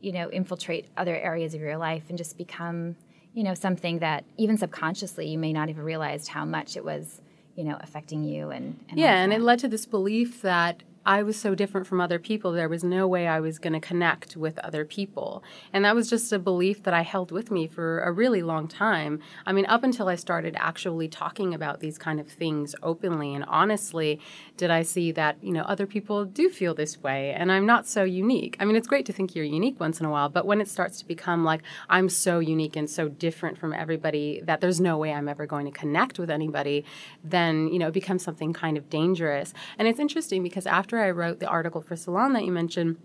you 0.00 0.12
know 0.12 0.30
infiltrate 0.30 0.86
other 0.96 1.16
areas 1.16 1.54
of 1.54 1.60
your 1.60 1.76
life 1.76 2.04
and 2.08 2.18
just 2.18 2.36
become 2.36 2.96
you 3.32 3.42
know 3.42 3.54
something 3.54 3.98
that 4.00 4.24
even 4.36 4.56
subconsciously 4.56 5.28
you 5.28 5.38
may 5.38 5.52
not 5.52 5.68
have 5.68 5.78
realized 5.78 6.28
how 6.28 6.44
much 6.44 6.76
it 6.76 6.84
was 6.84 7.20
you 7.54 7.64
know 7.64 7.76
affecting 7.80 8.22
you 8.22 8.50
and, 8.50 8.78
and 8.88 8.98
Yeah, 8.98 9.22
and 9.22 9.32
it 9.32 9.40
led 9.40 9.58
to 9.60 9.68
this 9.68 9.86
belief 9.86 10.42
that 10.42 10.82
I 11.06 11.22
was 11.22 11.38
so 11.38 11.54
different 11.54 11.86
from 11.86 12.00
other 12.00 12.18
people, 12.18 12.50
there 12.50 12.68
was 12.68 12.82
no 12.82 13.06
way 13.06 13.28
I 13.28 13.38
was 13.38 13.60
going 13.60 13.74
to 13.74 13.80
connect 13.80 14.36
with 14.36 14.58
other 14.58 14.84
people. 14.84 15.44
And 15.72 15.84
that 15.84 15.94
was 15.94 16.10
just 16.10 16.32
a 16.32 16.38
belief 16.40 16.82
that 16.82 16.92
I 16.92 17.02
held 17.02 17.30
with 17.30 17.48
me 17.52 17.68
for 17.68 18.00
a 18.00 18.10
really 18.10 18.42
long 18.42 18.66
time. 18.66 19.20
I 19.46 19.52
mean, 19.52 19.66
up 19.66 19.84
until 19.84 20.08
I 20.08 20.16
started 20.16 20.56
actually 20.58 21.06
talking 21.06 21.54
about 21.54 21.78
these 21.78 21.96
kind 21.96 22.18
of 22.18 22.26
things 22.26 22.74
openly 22.82 23.36
and 23.36 23.44
honestly, 23.44 24.18
did 24.56 24.72
I 24.72 24.82
see 24.82 25.12
that, 25.12 25.36
you 25.40 25.52
know, 25.52 25.62
other 25.62 25.86
people 25.86 26.24
do 26.24 26.50
feel 26.50 26.74
this 26.74 27.00
way 27.00 27.32
and 27.32 27.52
I'm 27.52 27.66
not 27.66 27.86
so 27.86 28.02
unique. 28.02 28.56
I 28.58 28.64
mean, 28.64 28.74
it's 28.74 28.88
great 28.88 29.06
to 29.06 29.12
think 29.12 29.36
you're 29.36 29.44
unique 29.44 29.78
once 29.78 30.00
in 30.00 30.06
a 30.06 30.10
while, 30.10 30.28
but 30.28 30.44
when 30.44 30.60
it 30.60 30.68
starts 30.68 30.98
to 30.98 31.06
become 31.06 31.44
like 31.44 31.62
I'm 31.88 32.08
so 32.08 32.40
unique 32.40 32.74
and 32.74 32.90
so 32.90 33.08
different 33.08 33.58
from 33.58 33.72
everybody 33.72 34.40
that 34.44 34.60
there's 34.60 34.80
no 34.80 34.98
way 34.98 35.12
I'm 35.12 35.28
ever 35.28 35.46
going 35.46 35.66
to 35.66 35.72
connect 35.72 36.18
with 36.18 36.30
anybody, 36.30 36.84
then, 37.22 37.68
you 37.68 37.78
know, 37.78 37.88
it 37.88 37.94
becomes 37.94 38.24
something 38.24 38.52
kind 38.52 38.76
of 38.76 38.90
dangerous. 38.90 39.54
And 39.78 39.86
it's 39.86 40.00
interesting 40.00 40.42
because 40.42 40.66
after 40.66 40.95
I 40.98 41.10
wrote 41.10 41.40
the 41.40 41.48
article 41.48 41.80
for 41.80 41.96
Salon 41.96 42.32
that 42.32 42.44
you 42.44 42.52
mentioned, 42.52 42.96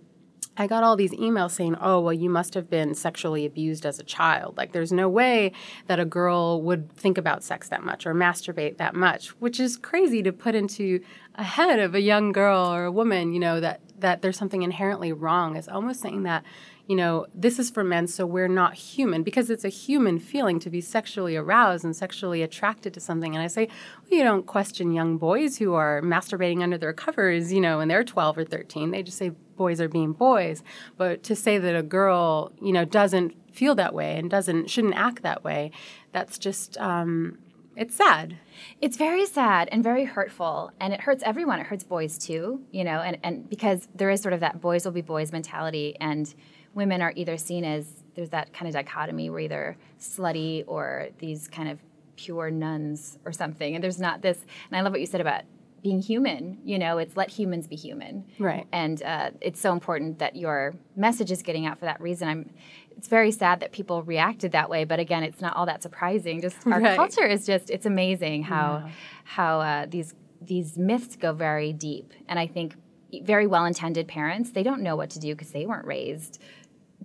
I 0.58 0.68
got 0.68 0.84
all 0.84 0.98
these 0.98 1.14
emails 1.14 1.52
saying, 1.52 1.78
oh, 1.80 2.02
well, 2.02 2.14
you 2.14 2.30
must 2.30 2.56
have 2.56 2.70
been 2.70 2.94
sexually 2.94 3.46
abused 3.46 3.86
as 3.86 4.00
a 4.00 4.04
child. 4.04 4.58
Like, 4.58 4.74
there's 4.74 4.92
no 4.92 5.08
way 5.08 5.54
that 5.88 6.00
a 6.00 6.06
girl 6.06 6.62
would 6.62 6.92
think 6.92 7.18
about 7.18 7.42
sex 7.42 7.70
that 7.70 7.84
much 7.84 8.06
or 8.06 8.14
masturbate 8.14 8.78
that 8.78 8.94
much, 8.94 9.30
which 9.40 9.62
is 9.62 9.78
crazy 9.78 10.22
to 10.24 10.34
put 10.34 10.54
into 10.54 11.00
a 11.36 11.44
head 11.44 11.80
of 11.80 11.96
a 11.96 12.02
young 12.02 12.34
girl 12.34 12.72
or 12.72 12.84
a 12.84 12.92
woman, 12.92 13.34
you 13.34 13.40
know, 13.40 13.62
that, 13.62 13.80
that 14.00 14.22
there's 14.22 14.38
something 14.38 14.62
inherently 14.62 15.14
wrong. 15.14 15.56
It's 15.56 15.70
almost 15.70 16.02
saying 16.02 16.24
that, 16.24 16.44
you 16.92 16.98
know, 16.98 17.26
this 17.34 17.58
is 17.58 17.70
for 17.70 17.86
men, 17.86 18.06
so 18.06 18.26
we're 18.26 18.50
not 18.50 18.74
human 18.74 19.24
because 19.24 19.50
it's 19.50 19.64
a 19.64 19.70
human 19.70 20.20
feeling 20.20 20.60
to 20.60 20.70
be 20.70 20.82
sexually 20.82 21.38
aroused 21.38 21.86
and 21.86 21.96
sexually 21.96 22.42
attracted 22.42 22.94
to 22.94 23.00
something. 23.00 23.34
And 23.34 23.42
I 23.42 23.48
say, 23.48 23.70
well, 24.02 24.18
you 24.18 24.26
don't 24.26 24.46
question 24.46 24.92
young 24.92 25.18
boys 25.18 25.58
who 25.58 25.74
are 25.74 26.02
masturbating 26.02 26.62
under 26.62 26.78
their 26.78 26.92
covers, 26.92 27.54
you 27.54 27.62
know, 27.62 27.78
when 27.78 27.88
they're 27.88 28.04
12 28.04 28.40
or 28.40 28.44
13. 28.44 28.92
They 28.92 29.04
just 29.04 29.18
say 29.18 29.30
boys 29.56 29.80
are 29.80 29.88
being 29.88 30.12
boys. 30.12 30.64
But 30.98 31.24
to 31.24 31.34
say 31.34 31.58
that 31.60 31.78
a 31.78 31.82
girl, 31.82 32.52
you 32.62 32.74
know, 32.74 32.84
doesn't 32.84 33.36
feel 33.56 33.74
that 33.76 33.94
way 33.94 34.18
and 34.18 34.30
doesn't 34.30 34.70
shouldn't 34.70 34.96
act 34.96 35.24
that 35.24 35.46
way, 35.46 35.72
that's 36.12 36.38
just 36.38 36.78
um, 36.78 37.38
it's 37.78 37.96
sad. 37.96 38.38
It's 38.82 38.98
very 38.98 39.26
sad 39.26 39.70
and 39.72 39.82
very 39.82 40.04
hurtful, 40.04 40.72
and 40.82 40.94
it 40.94 41.00
hurts 41.00 41.24
everyone. 41.24 41.62
It 41.62 41.68
hurts 41.68 41.86
boys 41.86 42.18
too, 42.18 42.64
you 42.70 42.84
know, 42.84 43.00
and, 43.00 43.18
and 43.24 43.50
because 43.50 43.88
there 43.96 44.10
is 44.10 44.22
sort 44.22 44.34
of 44.34 44.42
that 44.42 44.60
boys 44.60 44.84
will 44.84 44.92
be 44.92 45.02
boys 45.02 45.32
mentality, 45.32 45.96
and 46.02 46.36
women 46.74 47.02
are 47.02 47.14
either 47.16 47.38
seen 47.38 47.64
as 47.66 47.86
there's 48.16 48.30
that 48.30 48.54
kind 48.54 48.68
of 48.68 48.74
dichotomy 48.74 49.30
where 49.30 49.40
either 49.42 49.78
slutty 50.00 50.64
or 50.68 51.10
these 51.20 51.48
kind 51.48 51.70
of 51.70 51.80
pure 52.16 52.52
nuns 52.52 53.18
or 53.26 53.32
something, 53.32 53.74
and 53.76 53.84
there's 53.84 54.00
not 54.00 54.22
this. 54.22 54.38
And 54.70 54.78
I 54.78 54.82
love 54.82 54.92
what 54.94 55.00
you 55.00 55.06
said 55.08 55.22
about 55.22 55.44
being 55.82 56.00
human. 56.02 56.60
You 56.64 56.78
know, 56.78 56.98
it's 57.00 57.18
let 57.18 57.30
humans 57.30 57.68
be 57.68 57.76
human, 57.76 58.26
Right. 58.38 58.68
And 58.72 59.02
uh, 59.02 59.32
it's 59.42 59.60
so 59.60 59.72
important 59.74 60.20
that 60.20 60.36
your 60.36 60.76
message 60.96 61.32
is 61.32 61.42
getting 61.42 61.66
out 61.66 61.80
for 61.80 61.86
that 61.86 62.00
reason. 62.02 62.28
I'm. 62.28 62.50
It's 62.98 63.08
very 63.08 63.32
sad 63.32 63.62
that 63.62 63.72
people 63.72 64.04
reacted 64.04 64.52
that 64.52 64.70
way, 64.70 64.84
but 64.84 65.00
again, 65.00 65.24
it's 65.24 65.42
not 65.42 65.56
all 65.56 65.66
that 65.66 65.82
surprising. 65.82 66.40
Just 66.42 66.58
our 66.68 66.80
Right. 66.80 66.96
culture 66.96 67.26
is 67.26 67.46
just—it's 67.48 67.86
amazing 67.88 68.44
how 68.44 68.88
how 69.24 69.62
uh, 69.62 69.86
these 69.90 70.14
these 70.40 70.78
myths 70.78 71.16
go 71.16 71.34
very 71.34 71.74
deep. 71.74 72.14
And 72.28 72.38
I 72.38 72.46
think 72.48 72.76
very 73.24 73.46
well-intended 73.48 74.08
parents 74.08 74.52
they 74.52 74.64
don't 74.64 74.82
know 74.82 74.96
what 74.96 75.10
to 75.12 75.20
do 75.20 75.34
because 75.36 75.52
they 75.52 75.66
weren't 75.66 75.86
raised 75.86 76.42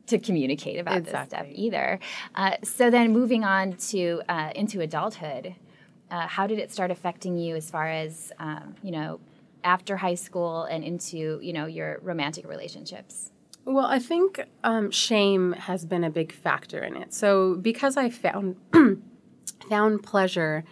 to 0.07 0.19
communicate 0.19 0.79
about 0.79 1.05
this 1.05 1.27
stuff 1.27 1.47
either. 1.51 1.99
Uh, 2.35 2.53
so 2.63 2.91
then, 2.91 3.13
moving 3.13 3.45
on 3.45 3.75
to 3.75 4.23
uh, 4.29 4.51
into 4.55 4.81
adulthood, 4.81 5.55
uh, 6.11 6.27
how 6.27 6.47
did 6.47 6.59
it 6.59 6.73
start 6.73 6.91
affecting 6.91 7.37
you 7.37 7.57
as 7.57 7.71
far 7.71 7.89
as 7.89 8.33
um, 8.39 8.75
you 8.83 8.91
know 8.91 9.21
after 9.65 9.97
high 9.97 10.15
school 10.15 10.65
and 10.65 10.85
into 10.85 11.39
you 11.43 11.53
know 11.53 11.67
your 11.67 11.99
romantic 12.03 12.47
relationships? 12.47 13.33
Well, 13.65 13.87
I 13.87 13.99
think 13.99 14.45
um, 14.63 14.93
shame 14.93 15.53
has 15.53 15.85
been 15.85 16.05
a 16.05 16.11
big 16.11 16.33
factor 16.33 16.85
in 16.85 16.97
it. 16.97 17.13
So 17.13 17.57
because 17.57 17.97
I 17.97 18.11
found 18.11 18.57
found 19.69 20.05
pleasure 20.05 20.65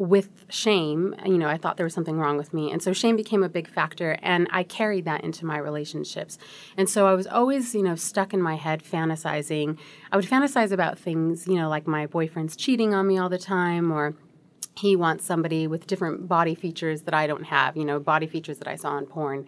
with 0.00 0.46
shame, 0.48 1.14
you 1.26 1.36
know, 1.36 1.46
I 1.46 1.58
thought 1.58 1.76
there 1.76 1.84
was 1.84 1.92
something 1.92 2.16
wrong 2.16 2.38
with 2.38 2.54
me. 2.54 2.72
And 2.72 2.82
so 2.82 2.94
shame 2.94 3.16
became 3.16 3.42
a 3.42 3.50
big 3.50 3.68
factor 3.68 4.16
and 4.22 4.48
I 4.50 4.62
carried 4.62 5.04
that 5.04 5.22
into 5.22 5.44
my 5.44 5.58
relationships. 5.58 6.38
And 6.74 6.88
so 6.88 7.06
I 7.06 7.12
was 7.12 7.26
always, 7.26 7.74
you 7.74 7.82
know, 7.82 7.96
stuck 7.96 8.32
in 8.32 8.40
my 8.40 8.54
head 8.54 8.82
fantasizing. 8.82 9.78
I 10.10 10.16
would 10.16 10.24
fantasize 10.24 10.72
about 10.72 10.98
things, 10.98 11.46
you 11.46 11.56
know, 11.56 11.68
like 11.68 11.86
my 11.86 12.06
boyfriend's 12.06 12.56
cheating 12.56 12.94
on 12.94 13.06
me 13.06 13.18
all 13.18 13.28
the 13.28 13.36
time 13.36 13.92
or 13.92 14.14
he 14.74 14.96
wants 14.96 15.26
somebody 15.26 15.66
with 15.66 15.86
different 15.86 16.26
body 16.26 16.54
features 16.54 17.02
that 17.02 17.12
I 17.12 17.26
don't 17.26 17.44
have, 17.44 17.76
you 17.76 17.84
know, 17.84 18.00
body 18.00 18.26
features 18.26 18.56
that 18.58 18.68
I 18.68 18.76
saw 18.76 18.96
in 18.96 19.04
porn. 19.04 19.46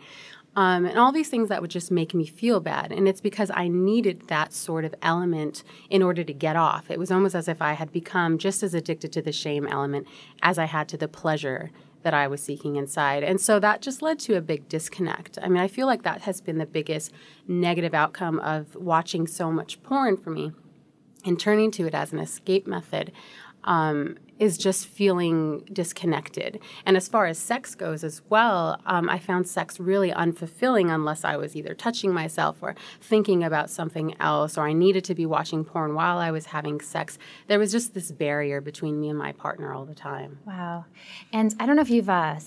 Um, 0.54 0.84
and 0.84 0.98
all 0.98 1.12
these 1.12 1.30
things 1.30 1.48
that 1.48 1.62
would 1.62 1.70
just 1.70 1.90
make 1.90 2.12
me 2.12 2.26
feel 2.26 2.60
bad. 2.60 2.92
And 2.92 3.08
it's 3.08 3.22
because 3.22 3.50
I 3.54 3.68
needed 3.68 4.28
that 4.28 4.52
sort 4.52 4.84
of 4.84 4.94
element 5.00 5.64
in 5.88 6.02
order 6.02 6.22
to 6.24 6.32
get 6.34 6.56
off. 6.56 6.90
It 6.90 6.98
was 6.98 7.10
almost 7.10 7.34
as 7.34 7.48
if 7.48 7.62
I 7.62 7.72
had 7.72 7.90
become 7.90 8.36
just 8.36 8.62
as 8.62 8.74
addicted 8.74 9.12
to 9.12 9.22
the 9.22 9.32
shame 9.32 9.66
element 9.66 10.06
as 10.42 10.58
I 10.58 10.66
had 10.66 10.88
to 10.90 10.98
the 10.98 11.08
pleasure 11.08 11.70
that 12.02 12.12
I 12.12 12.26
was 12.26 12.42
seeking 12.42 12.76
inside. 12.76 13.22
And 13.22 13.40
so 13.40 13.58
that 13.60 13.80
just 13.80 14.02
led 14.02 14.18
to 14.20 14.36
a 14.36 14.40
big 14.40 14.68
disconnect. 14.68 15.38
I 15.40 15.48
mean, 15.48 15.62
I 15.62 15.68
feel 15.68 15.86
like 15.86 16.02
that 16.02 16.22
has 16.22 16.40
been 16.40 16.58
the 16.58 16.66
biggest 16.66 17.12
negative 17.46 17.94
outcome 17.94 18.38
of 18.40 18.74
watching 18.74 19.26
so 19.26 19.50
much 19.50 19.82
porn 19.82 20.16
for 20.16 20.30
me 20.30 20.52
and 21.24 21.38
turning 21.38 21.70
to 21.70 21.86
it 21.86 21.94
as 21.94 22.12
an 22.12 22.18
escape 22.18 22.66
method 22.66 23.12
um, 23.64 24.18
is 24.38 24.58
just 24.58 24.86
feeling 24.86 25.60
disconnected. 25.72 26.58
And 26.84 26.96
as 26.96 27.06
far 27.06 27.26
as 27.26 27.38
sex 27.38 27.74
goes 27.74 28.02
as 28.02 28.22
well, 28.28 28.80
um, 28.86 29.08
I 29.08 29.18
found 29.18 29.46
sex 29.46 29.78
really 29.78 30.10
unfulfilling 30.10 30.92
unless 30.92 31.24
I 31.24 31.36
was 31.36 31.54
either 31.54 31.74
touching 31.74 32.12
myself 32.12 32.58
or 32.60 32.74
thinking 33.00 33.44
about 33.44 33.70
something 33.70 34.14
else, 34.20 34.58
or 34.58 34.66
I 34.66 34.72
needed 34.72 35.04
to 35.04 35.14
be 35.14 35.26
watching 35.26 35.64
porn 35.64 35.94
while 35.94 36.18
I 36.18 36.30
was 36.30 36.46
having 36.46 36.80
sex. 36.80 37.18
There 37.46 37.58
was 37.58 37.70
just 37.70 37.94
this 37.94 38.10
barrier 38.10 38.60
between 38.60 39.00
me 39.00 39.08
and 39.10 39.18
my 39.18 39.32
partner 39.32 39.72
all 39.72 39.84
the 39.84 39.94
time. 39.94 40.38
Wow. 40.44 40.86
And 41.32 41.54
I 41.60 41.66
don't 41.66 41.76
know 41.76 41.82
if 41.82 41.90
you've 41.90 42.10
uh, 42.10 42.40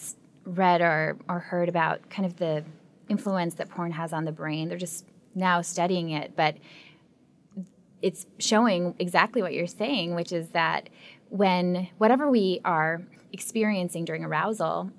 read 0.45 0.81
or, 0.81 1.17
or 1.29 1.39
heard 1.39 1.69
about 1.69 2.09
kind 2.09 2.25
of 2.25 2.37
the 2.37 2.63
influence 3.07 3.55
that 3.55 3.69
porn 3.69 3.91
has 3.91 4.11
on 4.11 4.25
the 4.25 4.31
brain. 4.31 4.67
They're 4.69 4.77
just 4.77 5.05
now 5.33 5.61
studying 5.61 6.09
it, 6.09 6.35
but 6.35 6.57
it's 8.01 8.25
showing 8.37 8.95
exactly 8.99 9.41
what 9.41 9.53
you're 9.53 9.67
saying, 9.67 10.13
which 10.15 10.31
is 10.31 10.49
that 10.49 10.89
when 11.35 11.89
whatever 11.97 12.31
we 12.31 12.61
are 12.63 13.01
experiencing 13.33 14.05
during 14.05 14.23
arousal 14.23 14.89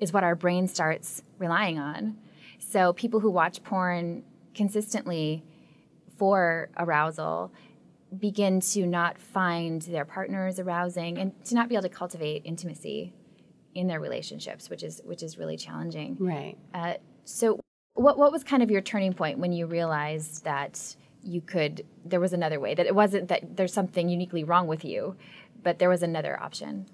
is 0.00 0.12
what 0.12 0.24
our 0.24 0.34
brain 0.34 0.66
starts 0.66 1.22
relying 1.38 1.78
on. 1.78 2.16
So 2.58 2.94
people 2.94 3.20
who 3.20 3.30
watch 3.30 3.62
porn 3.62 4.24
consistently 4.54 5.44
for 6.16 6.70
arousal 6.78 7.52
begin 8.18 8.60
to 8.60 8.86
not 8.86 9.18
find 9.18 9.82
their 9.82 10.04
partners 10.06 10.58
arousing 10.58 11.18
and 11.18 11.44
to 11.44 11.54
not 11.54 11.68
be 11.68 11.74
able 11.74 11.82
to 11.82 11.88
cultivate 11.88 12.42
intimacy 12.44 13.12
in 13.74 13.86
their 13.86 14.00
relationships, 14.00 14.70
which 14.70 14.82
is 14.82 15.02
which 15.04 15.22
is 15.22 15.36
really 15.36 15.56
challenging. 15.56 16.16
Right. 16.18 16.56
Uh, 16.72 16.94
so, 17.24 17.60
what 17.94 18.16
what 18.16 18.32
was 18.32 18.42
kind 18.42 18.62
of 18.62 18.70
your 18.70 18.80
turning 18.80 19.12
point 19.12 19.38
when 19.38 19.52
you 19.52 19.66
realized 19.66 20.44
that 20.44 20.96
you 21.24 21.40
could 21.40 21.84
there 22.04 22.20
was 22.20 22.32
another 22.32 22.60
way 22.60 22.74
that 22.74 22.86
it 22.86 22.94
wasn't 22.94 23.28
that 23.28 23.56
there's 23.56 23.72
something 23.72 24.08
uniquely 24.08 24.44
wrong 24.44 24.66
with 24.66 24.84
you, 24.84 25.16
but 25.64 25.78
there 25.78 25.88
was 25.88 26.02
another 26.02 26.40
option? 26.40 26.86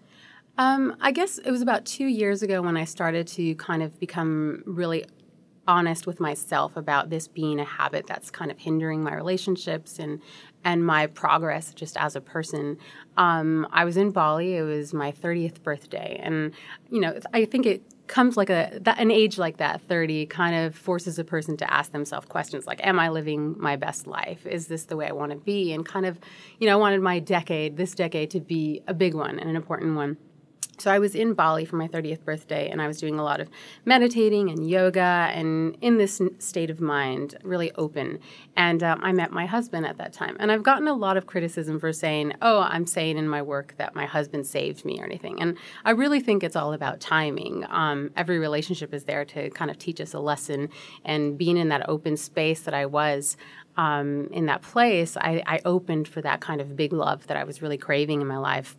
Um, 0.57 0.97
I 1.01 1.13
guess 1.13 1.39
it 1.39 1.51
was 1.51 1.63
about 1.63 1.85
two 1.85 2.07
years 2.07 2.43
ago 2.43 2.63
when 2.63 2.77
I 2.77 2.85
started 2.85 3.27
to 3.29 3.55
kind 3.57 3.83
of 3.83 3.99
become 3.99 4.63
really 4.67 5.05
honest 5.69 6.07
with 6.07 6.19
myself 6.19 6.77
about 6.77 7.11
this 7.11 7.29
being 7.29 7.61
a 7.61 7.65
habit 7.65 8.07
that's 8.07 8.31
kind 8.31 8.51
of 8.51 8.59
hindering 8.59 9.03
my 9.03 9.15
relationships 9.15 9.99
and 9.99 10.21
and 10.65 10.85
my 10.85 11.07
progress 11.07 11.73
just 11.73 11.97
as 11.97 12.17
a 12.17 12.21
person. 12.21 12.77
Um, 13.17 13.67
I 13.73 13.85
was 13.85 13.97
in 13.97 14.11
Bali. 14.11 14.57
It 14.57 14.63
was 14.63 14.93
my 14.93 15.13
30th 15.13 15.63
birthday, 15.63 16.21
and 16.23 16.53
you 16.91 17.01
know 17.01 17.19
I 17.33 17.45
think 17.45 17.67
it 17.67 17.83
comes 18.11 18.37
like 18.37 18.51
a 18.51 18.79
that, 18.83 18.99
an 18.99 19.11
age 19.11 19.39
like 19.39 19.59
that 19.59 19.81
30 19.81 20.27
kind 20.27 20.57
of 20.57 20.75
forces 20.75 21.19
a 21.19 21.25
person 21.25 21.57
to 21.57 21.73
ask 21.73 21.93
themselves 21.93 22.27
questions 22.27 22.67
like 22.67 22.85
am 22.85 22.99
i 22.99 23.09
living 23.09 23.55
my 23.59 23.77
best 23.77 24.07
life? 24.07 24.45
Is 24.47 24.67
this 24.67 24.85
the 24.85 24.97
way 24.97 25.07
i 25.07 25.13
want 25.13 25.31
to 25.31 25.39
be? 25.39 25.73
And 25.73 25.87
kind 25.87 26.05
of 26.05 26.19
you 26.59 26.67
know 26.67 26.75
i 26.75 26.77
wanted 26.77 27.01
my 27.01 27.21
decade 27.21 27.77
this 27.77 27.95
decade 27.95 28.31
to 28.33 28.41
be 28.41 28.83
a 28.89 28.95
big 28.95 29.15
one 29.15 29.39
and 29.39 29.49
an 29.49 29.57
important 29.57 29.95
one 29.95 30.17
so 30.81 30.91
I 30.91 30.99
was 30.99 31.15
in 31.15 31.35
Bali 31.35 31.65
for 31.65 31.77
my 31.77 31.89
30th 31.89 32.25
birthday 32.25 32.69
and 32.69 32.81
I 32.81 32.87
was 32.87 32.99
doing 32.99 33.19
a 33.19 33.23
lot 33.23 33.41
of 33.41 33.49
meditating 33.85 34.51
and 34.51 34.69
yoga 34.69 35.31
and 35.33 35.77
in 35.81 35.99
this 35.99 36.21
state 36.39 36.71
of 36.71 36.81
mind, 36.81 37.37
really 37.43 37.73
open. 37.73 38.19
And 38.57 38.83
um, 38.83 39.01
I 39.03 39.13
met 39.13 39.31
my 39.31 39.47
husband 39.47 39.87
at 39.87 39.99
that 39.99 40.13
time. 40.13 40.37
And 40.41 40.51
I've 40.51 40.63
gotten 40.63 40.89
a 40.89 40.95
lot 40.95 41.17
of 41.17 41.27
criticism 41.27 41.79
for 41.79 41.93
saying, 41.93 42.35
oh, 42.43 42.61
I'm 42.61 42.87
saying 42.87 43.19
in 43.19 43.29
my 43.29 43.43
work 43.43 43.75
that 43.79 43.95
my 43.95 44.07
husband 44.07 44.47
saved 44.47 44.85
me 44.85 45.01
or 45.01 45.05
anything. 45.05 45.41
And 45.41 45.57
I 45.85 45.91
really 45.91 46.21
think 46.21 46.43
it's 46.43 46.57
all 46.57 46.73
about 46.73 47.01
timing. 47.01 47.65
Um, 47.69 48.11
every 48.17 48.39
relationship 48.39 48.95
is 48.95 49.05
there 49.05 49.25
to 49.27 49.51
kind 49.51 49.71
of 49.71 49.79
teach 49.79 50.01
us 50.01 50.15
a 50.15 50.21
lesson. 50.21 50.69
And 51.05 51.37
being 51.37 51.57
in 51.57 51.69
that 51.69 51.89
open 51.89 52.17
space 52.17 52.61
that 52.63 52.75
I 52.75 52.87
was, 52.87 53.37
um, 53.77 54.27
in 54.33 54.47
that 54.47 54.63
place, 54.63 55.17
I, 55.17 55.43
I 55.47 55.61
opened 55.65 56.09
for 56.09 56.21
that 56.23 56.41
kind 56.41 56.61
of 56.61 56.77
big 56.77 56.93
love 56.93 57.27
that 57.29 57.37
I 57.37 57.45
was 57.45 57.63
really 57.63 57.79
craving 57.79 58.21
in 58.21 58.27
my 58.27 58.37
life. 58.37 58.77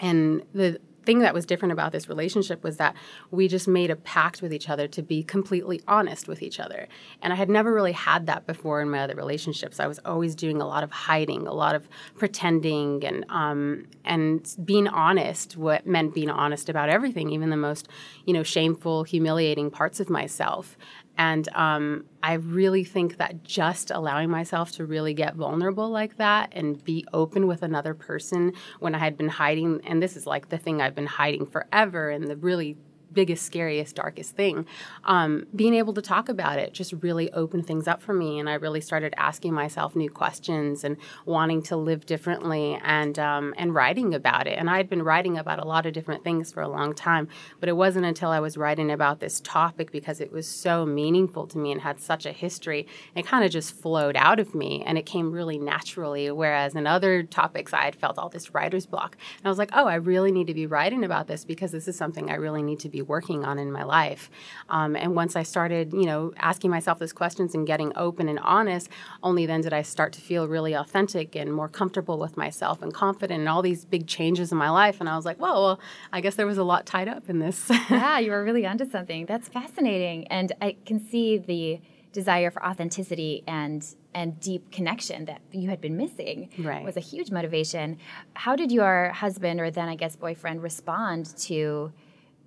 And 0.00 0.42
the 0.52 0.80
thing 1.04 1.20
that 1.20 1.34
was 1.34 1.46
different 1.46 1.72
about 1.72 1.92
this 1.92 2.08
relationship 2.08 2.62
was 2.62 2.76
that 2.78 2.94
we 3.30 3.48
just 3.48 3.68
made 3.68 3.90
a 3.90 3.96
pact 3.96 4.42
with 4.42 4.52
each 4.52 4.68
other 4.68 4.88
to 4.88 5.02
be 5.02 5.22
completely 5.22 5.80
honest 5.86 6.28
with 6.28 6.42
each 6.42 6.60
other. 6.60 6.88
And 7.22 7.32
I 7.32 7.36
had 7.36 7.48
never 7.48 7.72
really 7.72 7.92
had 7.92 8.26
that 8.26 8.46
before 8.46 8.80
in 8.80 8.90
my 8.90 9.00
other 9.00 9.14
relationships. 9.14 9.80
I 9.80 9.86
was 9.86 9.98
always 10.04 10.34
doing 10.34 10.60
a 10.60 10.66
lot 10.66 10.84
of 10.84 10.90
hiding, 10.90 11.46
a 11.46 11.52
lot 11.52 11.74
of 11.74 11.88
pretending, 12.16 13.04
and 13.04 13.24
um, 13.28 13.86
and 14.04 14.54
being 14.64 14.88
honest. 14.88 15.56
What 15.56 15.86
meant 15.86 16.14
being 16.14 16.30
honest 16.30 16.68
about 16.68 16.88
everything, 16.88 17.30
even 17.30 17.50
the 17.50 17.56
most 17.56 17.88
you 18.26 18.32
know 18.32 18.42
shameful, 18.42 19.04
humiliating 19.04 19.70
parts 19.70 20.00
of 20.00 20.10
myself. 20.10 20.76
And 21.16 21.48
um, 21.54 22.06
I 22.22 22.34
really 22.34 22.84
think 22.84 23.18
that 23.18 23.44
just 23.44 23.90
allowing 23.90 24.30
myself 24.30 24.72
to 24.72 24.84
really 24.84 25.14
get 25.14 25.36
vulnerable 25.36 25.88
like 25.88 26.16
that 26.16 26.52
and 26.52 26.82
be 26.82 27.06
open 27.12 27.46
with 27.46 27.62
another 27.62 27.94
person 27.94 28.52
when 28.80 28.94
I 28.94 28.98
had 28.98 29.16
been 29.16 29.28
hiding, 29.28 29.80
and 29.84 30.02
this 30.02 30.16
is 30.16 30.26
like 30.26 30.48
the 30.48 30.58
thing 30.58 30.82
I've 30.82 30.94
been 30.94 31.06
hiding 31.06 31.46
forever, 31.46 32.10
and 32.10 32.26
the 32.26 32.36
really 32.36 32.76
biggest, 33.14 33.46
scariest, 33.46 33.96
darkest 33.96 34.36
thing. 34.36 34.66
Um, 35.04 35.46
being 35.54 35.74
able 35.74 35.94
to 35.94 36.02
talk 36.02 36.28
about 36.28 36.58
it 36.58 36.72
just 36.72 36.92
really 37.00 37.32
opened 37.32 37.66
things 37.66 37.88
up 37.88 38.02
for 38.02 38.12
me, 38.12 38.38
and 38.38 38.48
I 38.48 38.54
really 38.54 38.80
started 38.80 39.14
asking 39.16 39.54
myself 39.54 39.96
new 39.96 40.10
questions 40.10 40.84
and 40.84 40.96
wanting 41.24 41.62
to 41.64 41.76
live 41.76 42.06
differently 42.06 42.78
and 42.82 43.18
um, 43.18 43.54
and 43.56 43.74
writing 43.74 44.14
about 44.14 44.46
it. 44.46 44.58
And 44.58 44.68
I 44.68 44.76
had 44.76 44.88
been 44.90 45.02
writing 45.02 45.38
about 45.38 45.58
a 45.58 45.66
lot 45.66 45.86
of 45.86 45.92
different 45.92 46.24
things 46.24 46.52
for 46.52 46.62
a 46.62 46.68
long 46.68 46.94
time, 46.94 47.28
but 47.60 47.68
it 47.68 47.76
wasn't 47.76 48.06
until 48.06 48.30
I 48.30 48.40
was 48.40 48.56
writing 48.56 48.90
about 48.90 49.20
this 49.20 49.40
topic 49.40 49.92
because 49.92 50.20
it 50.20 50.32
was 50.32 50.46
so 50.48 50.84
meaningful 50.84 51.46
to 51.48 51.58
me 51.58 51.72
and 51.72 51.80
had 51.80 52.00
such 52.00 52.26
a 52.26 52.32
history. 52.32 52.86
It 53.14 53.26
kind 53.26 53.44
of 53.44 53.50
just 53.50 53.74
flowed 53.80 54.16
out 54.16 54.40
of 54.40 54.54
me, 54.54 54.82
and 54.86 54.98
it 54.98 55.06
came 55.06 55.30
really 55.30 55.58
naturally. 55.58 56.30
Whereas 56.30 56.74
in 56.74 56.86
other 56.86 57.22
topics, 57.22 57.72
I 57.72 57.84
had 57.84 57.96
felt 57.96 58.18
all 58.18 58.28
this 58.28 58.54
writer's 58.54 58.86
block, 58.86 59.16
and 59.38 59.46
I 59.46 59.48
was 59.48 59.58
like, 59.58 59.70
oh, 59.72 59.86
I 59.86 59.96
really 59.96 60.32
need 60.32 60.48
to 60.48 60.54
be 60.54 60.66
writing 60.66 61.04
about 61.04 61.26
this 61.26 61.44
because 61.44 61.72
this 61.72 61.88
is 61.88 61.96
something 61.96 62.30
I 62.30 62.34
really 62.34 62.62
need 62.62 62.80
to 62.80 62.88
be 62.88 63.02
working 63.04 63.44
on 63.44 63.58
in 63.58 63.72
my 63.72 63.84
life. 63.84 64.30
Um, 64.68 64.96
and 64.96 65.14
once 65.14 65.36
I 65.36 65.42
started, 65.42 65.92
you 65.92 66.06
know, 66.06 66.32
asking 66.36 66.70
myself 66.70 66.98
those 66.98 67.12
questions 67.12 67.54
and 67.54 67.66
getting 67.66 67.92
open 67.96 68.28
and 68.28 68.38
honest, 68.40 68.88
only 69.22 69.46
then 69.46 69.60
did 69.60 69.72
I 69.72 69.82
start 69.82 70.12
to 70.14 70.20
feel 70.20 70.48
really 70.48 70.74
authentic 70.74 71.34
and 71.36 71.52
more 71.52 71.68
comfortable 71.68 72.18
with 72.18 72.36
myself 72.36 72.82
and 72.82 72.92
confident 72.92 73.40
and 73.40 73.48
all 73.48 73.62
these 73.62 73.84
big 73.84 74.06
changes 74.06 74.52
in 74.52 74.58
my 74.58 74.70
life. 74.70 75.00
And 75.00 75.08
I 75.08 75.16
was 75.16 75.24
like, 75.24 75.40
well, 75.40 75.54
well, 75.54 75.80
I 76.12 76.20
guess 76.20 76.34
there 76.34 76.46
was 76.46 76.58
a 76.58 76.64
lot 76.64 76.86
tied 76.86 77.08
up 77.08 77.28
in 77.28 77.38
this. 77.38 77.70
yeah, 77.90 78.18
you 78.18 78.30
were 78.30 78.44
really 78.44 78.66
onto 78.66 78.88
something. 78.88 79.26
That's 79.26 79.48
fascinating. 79.48 80.26
And 80.28 80.52
I 80.60 80.76
can 80.84 81.00
see 81.00 81.38
the 81.38 81.80
desire 82.12 82.50
for 82.50 82.64
authenticity 82.64 83.42
and 83.46 83.84
and 84.14 84.38
deep 84.38 84.70
connection 84.70 85.24
that 85.24 85.40
you 85.50 85.68
had 85.68 85.80
been 85.80 85.96
missing 85.96 86.48
right. 86.60 86.84
was 86.84 86.96
a 86.96 87.00
huge 87.00 87.32
motivation. 87.32 87.98
How 88.34 88.54
did 88.54 88.70
your 88.70 89.08
husband 89.08 89.60
or 89.60 89.72
then 89.72 89.88
I 89.88 89.96
guess 89.96 90.14
boyfriend 90.14 90.62
respond 90.62 91.36
to 91.38 91.92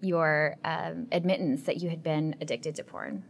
your 0.01 0.55
um, 0.63 1.07
admittance 1.11 1.63
that 1.63 1.81
you 1.81 1.89
had 1.89 2.03
been 2.03 2.35
addicted 2.41 2.75
to 2.75 2.83
porn? 2.83 3.23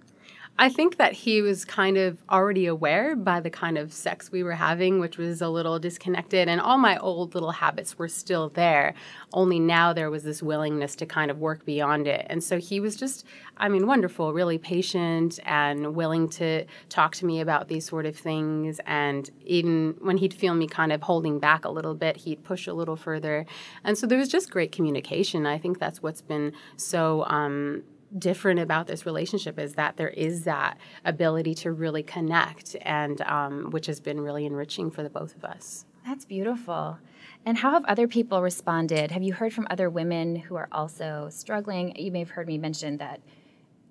I 0.60 0.70
think 0.70 0.98
that 0.98 1.14
he 1.14 1.44
was 1.44 1.66
kind 1.66 1.98
of 1.98 2.18
already 2.32 2.66
aware 2.66 3.16
by 3.16 3.40
the 3.40 3.50
kind 3.52 3.78
of 3.78 3.94
sex 3.94 4.32
we 4.32 4.42
were 4.42 4.54
having, 4.54 5.00
which 5.00 5.20
was 5.20 5.40
a 5.40 5.50
little 5.50 5.78
disconnected, 5.78 6.48
and 6.48 6.60
all 6.60 6.80
my 6.80 6.98
old 6.98 7.36
little 7.36 7.52
habits 7.52 8.00
were 8.00 8.08
still 8.08 8.50
there. 8.50 8.96
Only 9.34 9.60
now 9.60 9.94
there 9.94 10.10
was 10.10 10.24
this 10.24 10.42
willingness 10.42 10.96
to 10.96 11.06
kind 11.06 11.30
of 11.30 11.38
work 11.38 11.64
beyond 11.64 12.08
it. 12.08 12.26
And 12.28 12.44
so 12.44 12.58
he 12.58 12.80
was 12.80 12.96
just, 12.96 13.24
I 13.58 13.70
mean, 13.70 13.86
wonderful, 13.86 14.34
really 14.34 14.58
patient 14.58 15.40
and 15.46 15.94
willing 15.94 16.28
to 16.30 16.66
talk 16.90 17.14
to 17.18 17.26
me 17.26 17.40
about 17.40 17.68
these 17.68 17.86
sort 17.86 18.08
of 18.08 18.16
things. 18.16 18.80
And 18.88 19.30
even 19.46 19.96
when 20.00 20.18
he'd 20.18 20.34
feel 20.34 20.56
me 20.56 20.68
kind 20.68 20.92
of 20.92 21.04
holding 21.04 21.38
back 21.38 21.66
a 21.66 21.70
little 21.70 21.94
bit, 21.94 22.18
he'd 22.18 22.44
push 22.44 22.66
a 22.66 22.74
little 22.74 22.96
further. 22.96 23.46
And 23.84 23.96
so 23.96 24.08
there 24.08 24.18
was 24.18 24.30
just 24.30 24.50
great 24.50 24.72
communication. 24.72 25.46
I 25.46 25.60
think 25.60 25.78
that's 25.78 26.02
what's 26.02 26.24
been 26.24 26.54
so. 26.78 27.26
Um, 27.26 27.84
different 28.18 28.60
about 28.60 28.88
this 28.88 29.06
relationship 29.06 29.60
is 29.60 29.74
that 29.74 29.98
there 29.98 30.10
is 30.10 30.44
that 30.44 30.78
ability 31.04 31.54
to 31.56 31.72
really 31.72 32.04
connect, 32.04 32.76
and 32.82 33.22
um, 33.22 33.72
which 33.72 33.86
has 33.88 34.00
been 34.00 34.20
really 34.22 34.46
enriching 34.46 34.92
for 34.92 35.04
the 35.04 35.10
both 35.10 35.36
of 35.36 35.44
us. 35.44 35.86
That's 36.06 36.26
beautiful. 36.26 37.00
And 37.46 37.58
how 37.58 37.72
have 37.72 37.86
other 37.86 38.08
people 38.08 38.42
responded? 38.42 39.12
Have 39.12 39.24
you 39.24 39.34
heard 39.34 39.54
from 39.54 39.68
other 39.70 39.90
women 39.90 40.36
who 40.36 40.56
are 40.56 40.70
also 40.72 41.28
struggling? 41.32 41.96
You 41.98 42.12
may 42.12 42.20
have 42.20 42.30
heard 42.30 42.48
me 42.48 42.58
mention 42.58 42.98
that 42.98 43.20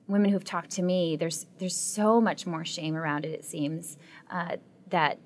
women 0.09 0.31
who've 0.31 0.45
talked 0.45 0.71
to 0.71 0.83
me, 0.83 1.17
there's 1.17 1.47
there's 1.59 1.77
so 1.77 2.21
much 2.21 2.47
more 2.47 2.65
shame 2.65 2.97
around 2.97 3.25
it. 3.25 3.33
It 3.33 3.45
seems 3.45 3.99
uh, 4.31 4.57
that 4.89 5.19